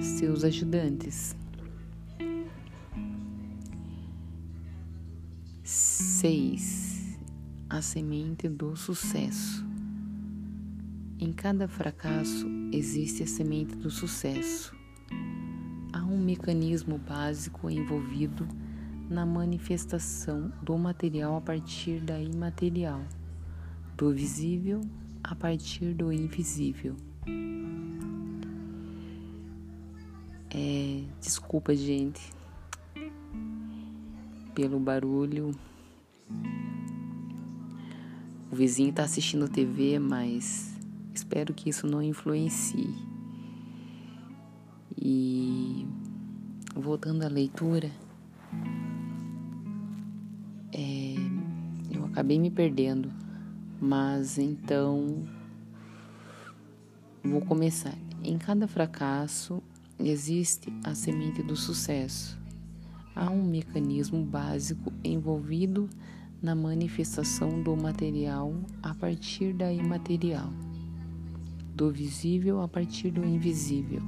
seus 0.00 0.44
ajudantes. 0.44 1.36
6. 5.62 7.18
A 7.68 7.80
semente 7.80 8.48
do 8.48 8.76
sucesso. 8.76 9.64
Em 11.18 11.32
cada 11.32 11.66
fracasso 11.66 12.46
existe 12.72 13.22
a 13.22 13.26
semente 13.26 13.74
do 13.76 13.90
sucesso. 13.90 14.74
Há 15.92 16.02
um 16.04 16.18
mecanismo 16.18 16.98
básico 16.98 17.70
envolvido 17.70 18.46
na 19.08 19.24
manifestação 19.24 20.52
do 20.62 20.76
material 20.76 21.36
a 21.36 21.40
partir 21.40 22.00
da 22.00 22.18
imaterial, 22.18 23.02
do 23.96 24.12
visível 24.12 24.80
a 25.22 25.34
partir 25.34 25.94
do 25.94 26.12
invisível. 26.12 26.96
É, 30.56 31.02
desculpa, 31.20 31.74
gente, 31.74 32.32
pelo 34.54 34.78
barulho. 34.78 35.50
O 38.52 38.54
vizinho 38.54 38.90
está 38.90 39.02
assistindo 39.02 39.48
TV, 39.48 39.98
mas 39.98 40.78
espero 41.12 41.52
que 41.52 41.68
isso 41.70 41.88
não 41.88 42.00
influencie. 42.00 42.94
E 44.96 45.88
voltando 46.72 47.24
à 47.24 47.28
leitura, 47.28 47.90
é, 50.72 51.14
eu 51.90 52.04
acabei 52.04 52.38
me 52.38 52.48
perdendo, 52.48 53.12
mas 53.80 54.38
então 54.38 55.24
vou 57.24 57.40
começar. 57.40 57.98
Em 58.22 58.38
cada 58.38 58.68
fracasso 58.68 59.60
existe 59.98 60.72
a 60.84 60.94
semente 60.94 61.42
do 61.42 61.56
sucesso. 61.56 62.38
Há 63.14 63.30
um 63.30 63.44
mecanismo 63.44 64.24
básico 64.24 64.92
envolvido 65.04 65.88
na 66.42 66.54
manifestação 66.54 67.62
do 67.62 67.76
material 67.76 68.54
a 68.82 68.94
partir 68.94 69.54
da 69.54 69.72
imaterial, 69.72 70.52
do 71.74 71.90
visível 71.90 72.60
a 72.60 72.68
partir 72.68 73.10
do 73.10 73.24
invisível. 73.24 74.02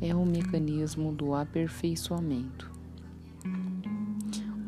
É 0.00 0.14
o 0.14 0.24
mecanismo 0.24 1.12
do 1.12 1.34
aperfeiçoamento. 1.34 2.70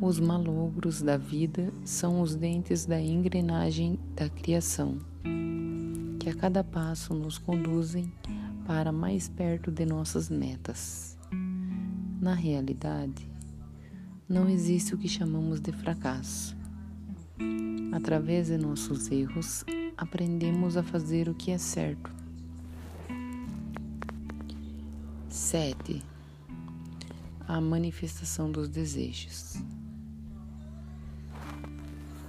Os 0.00 0.18
malogros 0.18 1.02
da 1.02 1.16
vida 1.16 1.72
são 1.84 2.20
os 2.20 2.34
dentes 2.34 2.86
da 2.86 3.00
engrenagem 3.00 3.98
da 4.14 4.28
criação, 4.28 4.98
que 6.18 6.28
a 6.28 6.34
cada 6.34 6.64
passo 6.64 7.14
nos 7.14 7.36
conduzem 7.36 8.12
para 8.70 8.92
mais 8.92 9.28
perto 9.28 9.68
de 9.68 9.84
nossas 9.84 10.28
metas. 10.30 11.18
Na 12.20 12.34
realidade, 12.34 13.28
não 14.28 14.48
existe 14.48 14.94
o 14.94 14.96
que 14.96 15.08
chamamos 15.08 15.60
de 15.60 15.72
fracasso. 15.72 16.56
Através 17.90 18.46
de 18.46 18.56
nossos 18.56 19.10
erros, 19.10 19.64
aprendemos 19.96 20.76
a 20.76 20.84
fazer 20.84 21.28
o 21.28 21.34
que 21.34 21.50
é 21.50 21.58
certo. 21.58 22.12
7. 25.28 26.00
A 27.48 27.60
manifestação 27.60 28.52
dos 28.52 28.68
desejos. 28.68 29.56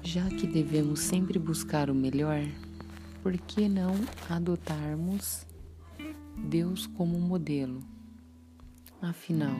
Já 0.02 0.28
que 0.28 0.48
devemos 0.48 1.02
sempre 1.02 1.38
buscar 1.38 1.88
o 1.92 1.94
melhor, 1.94 2.42
por 3.22 3.38
que 3.38 3.70
não 3.70 3.94
adotarmos 4.28 5.46
Deus 6.50 6.88
como 6.88 7.20
modelo? 7.20 7.80
Afinal, 9.02 9.56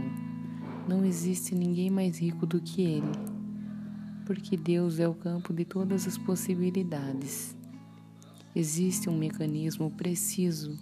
não 0.88 1.06
existe 1.06 1.56
ninguém 1.56 1.90
mais 1.90 2.20
rico 2.20 2.46
do 2.46 2.60
que 2.60 2.82
Ele, 2.82 3.12
porque 4.26 4.58
Deus 4.58 5.00
é 5.00 5.08
o 5.08 5.14
campo 5.14 5.54
de 5.54 5.64
todas 5.64 6.08
as 6.08 6.18
possibilidades. 6.18 7.56
Existe 8.56 9.10
um 9.10 9.18
mecanismo 9.18 9.90
preciso 9.92 10.78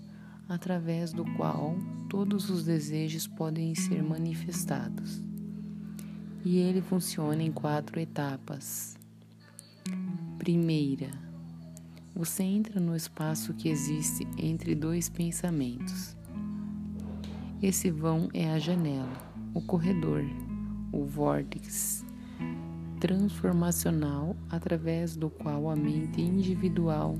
através 0.47 1.13
do 1.13 1.23
qual 1.35 1.75
todos 2.09 2.49
os 2.49 2.63
desejos 2.63 3.27
podem 3.27 3.75
ser 3.75 4.01
manifestados. 4.01 5.21
E 6.43 6.57
ele 6.57 6.81
funciona 6.81 7.43
em 7.43 7.51
quatro 7.51 7.99
etapas. 7.99 8.97
Primeira, 10.39 11.11
você 12.15 12.43
entra 12.43 12.79
no 12.79 12.95
espaço 12.95 13.53
que 13.53 13.69
existe 13.69 14.27
entre 14.37 14.75
dois 14.75 15.09
pensamentos. 15.09 16.15
Esse 17.61 17.91
vão 17.91 18.29
é 18.33 18.51
a 18.51 18.59
janela 18.59 19.29
o 19.53 19.61
corredor, 19.61 20.23
o 20.91 21.05
vórtice 21.05 22.05
transformacional 22.99 24.35
através 24.49 25.15
do 25.15 25.29
qual 25.29 25.69
a 25.69 25.75
mente 25.75 26.21
individual 26.21 27.17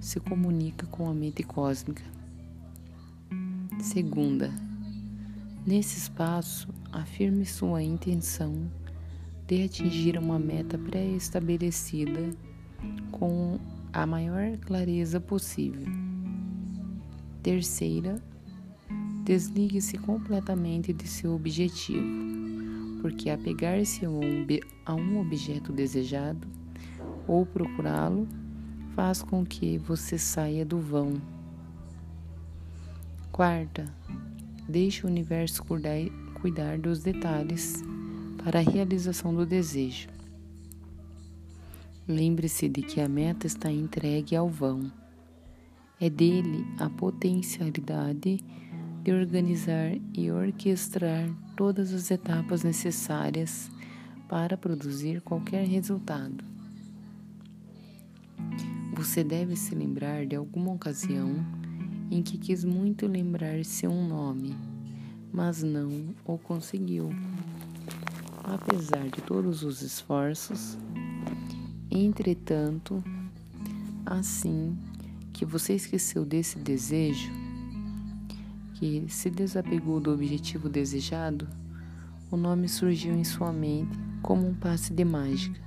se 0.00 0.20
comunica 0.20 0.86
com 0.86 1.08
a 1.08 1.14
mente 1.14 1.42
cósmica. 1.42 2.02
Segunda, 3.80 4.50
nesse 5.66 5.98
espaço, 5.98 6.68
afirme 6.92 7.44
sua 7.44 7.82
intenção 7.82 8.70
de 9.46 9.64
atingir 9.64 10.16
uma 10.18 10.38
meta 10.38 10.78
pré-estabelecida 10.78 12.30
com 13.10 13.58
a 13.92 14.06
maior 14.06 14.56
clareza 14.58 15.20
possível. 15.20 15.86
Terceira, 17.42 18.22
Desligue-se 19.28 19.98
completamente 19.98 20.90
de 20.90 21.06
seu 21.06 21.34
objetivo, 21.34 22.02
porque 23.02 23.28
apegar-se 23.28 24.06
a 24.06 24.94
um 24.94 25.20
objeto 25.20 25.70
desejado 25.70 26.48
ou 27.26 27.44
procurá-lo 27.44 28.26
faz 28.96 29.22
com 29.22 29.44
que 29.44 29.76
você 29.76 30.16
saia 30.16 30.64
do 30.64 30.78
vão. 30.78 31.20
Quarta, 33.30 33.84
deixe 34.66 35.04
o 35.04 35.10
universo 35.10 35.62
cuidar, 35.62 36.08
cuidar 36.40 36.78
dos 36.78 37.02
detalhes 37.02 37.82
para 38.42 38.60
a 38.60 38.62
realização 38.62 39.34
do 39.34 39.44
desejo. 39.44 40.08
Lembre-se 42.08 42.70
de 42.70 42.80
que 42.80 43.02
a 43.02 43.08
meta 43.08 43.46
está 43.46 43.70
entregue 43.70 44.34
ao 44.34 44.48
vão. 44.48 44.90
É 46.00 46.08
dele 46.08 46.64
a 46.78 46.88
potencialidade 46.88 48.42
de 49.02 49.12
organizar 49.12 49.92
e 50.14 50.30
orquestrar 50.30 51.28
todas 51.54 51.92
as 51.92 52.10
etapas 52.10 52.62
necessárias 52.62 53.70
para 54.26 54.56
produzir 54.56 55.20
qualquer 55.20 55.66
resultado. 55.66 56.42
Você 58.94 59.22
deve 59.22 59.54
se 59.54 59.74
lembrar 59.74 60.24
de 60.24 60.34
alguma 60.34 60.72
ocasião 60.72 61.44
em 62.10 62.22
que 62.22 62.38
quis 62.38 62.64
muito 62.64 63.06
lembrar 63.06 63.62
seu 63.66 63.92
nome, 63.92 64.56
mas 65.30 65.62
não 65.62 66.14
o 66.24 66.38
conseguiu. 66.38 67.10
Apesar 68.42 69.10
de 69.10 69.20
todos 69.20 69.62
os 69.62 69.82
esforços, 69.82 70.78
entretanto, 72.04 73.02
assim 74.04 74.76
que 75.32 75.44
você 75.44 75.74
esqueceu 75.74 76.24
desse 76.24 76.58
desejo, 76.58 77.30
que 78.74 79.04
se 79.08 79.30
desapegou 79.30 80.00
do 80.00 80.12
objetivo 80.12 80.68
desejado, 80.68 81.48
o 82.30 82.36
nome 82.36 82.68
surgiu 82.68 83.14
em 83.14 83.24
sua 83.24 83.52
mente 83.52 83.98
como 84.22 84.46
um 84.46 84.54
passe 84.54 84.92
de 84.92 85.04
mágica, 85.04 85.60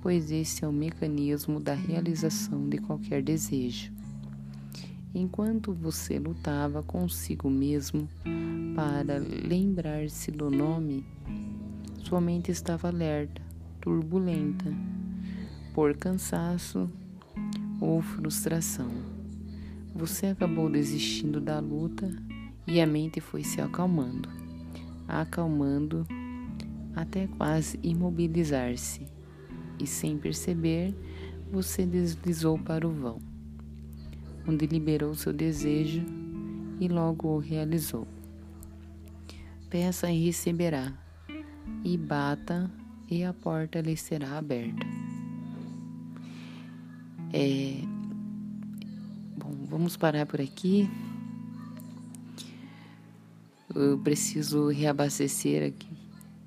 pois 0.00 0.30
esse 0.30 0.64
é 0.64 0.68
o 0.68 0.72
mecanismo 0.72 1.60
da 1.60 1.74
realização 1.74 2.68
de 2.68 2.78
qualquer 2.78 3.22
desejo. 3.22 3.92
Enquanto 5.14 5.72
você 5.72 6.18
lutava 6.18 6.82
consigo 6.82 7.50
mesmo 7.50 8.08
para 8.74 9.18
lembrar-se 9.18 10.30
do 10.30 10.50
nome, 10.50 11.04
sua 12.04 12.20
mente 12.20 12.50
estava 12.50 12.88
alerta, 12.88 13.42
turbulenta, 13.80 14.72
por 15.78 15.96
cansaço 15.96 16.90
ou 17.80 18.02
frustração. 18.02 18.90
Você 19.94 20.26
acabou 20.26 20.68
desistindo 20.68 21.40
da 21.40 21.60
luta 21.60 22.10
e 22.66 22.80
a 22.80 22.86
mente 22.86 23.20
foi 23.20 23.44
se 23.44 23.60
acalmando, 23.60 24.28
acalmando 25.06 26.04
até 26.96 27.28
quase 27.28 27.78
imobilizar-se, 27.80 29.06
e 29.78 29.86
sem 29.86 30.18
perceber, 30.18 30.96
você 31.48 31.86
deslizou 31.86 32.58
para 32.58 32.84
o 32.84 32.90
vão, 32.90 33.20
onde 34.48 34.66
liberou 34.66 35.14
seu 35.14 35.32
desejo 35.32 36.04
e 36.80 36.88
logo 36.88 37.28
o 37.28 37.38
realizou. 37.38 38.04
Peça 39.70 40.10
e 40.10 40.24
receberá, 40.24 40.92
e 41.84 41.96
bata 41.96 42.68
e 43.08 43.22
a 43.22 43.32
porta 43.32 43.80
lhe 43.80 43.96
será 43.96 44.38
aberta. 44.38 44.84
É, 47.32 47.82
bom, 49.36 49.52
vamos 49.68 49.96
parar 49.96 50.24
por 50.24 50.40
aqui. 50.40 50.88
Eu 53.74 53.98
preciso 53.98 54.68
reabastecer 54.68 55.68
aqui, 55.68 55.88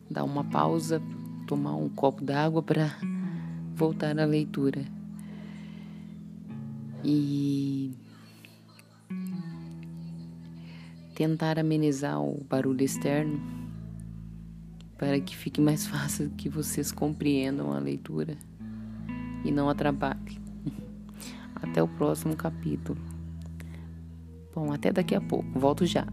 dar 0.10 0.24
uma 0.24 0.44
pausa, 0.44 1.02
tomar 1.48 1.76
um 1.76 1.88
copo 1.88 2.24
d'água 2.24 2.64
para 2.64 2.98
voltar 3.76 4.20
à 4.20 4.26
leitura. 4.26 4.84
E 7.04 7.96
tentar 11.14 11.60
amenizar 11.60 12.20
o 12.20 12.44
barulho 12.44 12.84
externo 12.84 13.40
para 14.98 15.20
que 15.20 15.36
fique 15.38 15.62
mais 15.62 15.86
fácil 15.88 16.32
que 16.36 16.50
vocês 16.50 16.92
compreendam 16.92 17.72
a 17.72 17.78
leitura 17.78 18.36
e 19.46 19.52
não 19.52 19.70
atrapalhe. 19.70 20.41
Até 21.62 21.82
o 21.82 21.88
próximo 21.88 22.36
capítulo. 22.36 23.00
Bom, 24.54 24.74
até 24.74 24.92
daqui 24.92 25.16
a 25.16 25.22
pouco. 25.22 25.48
Volto 25.58 25.86
já. 25.86 26.06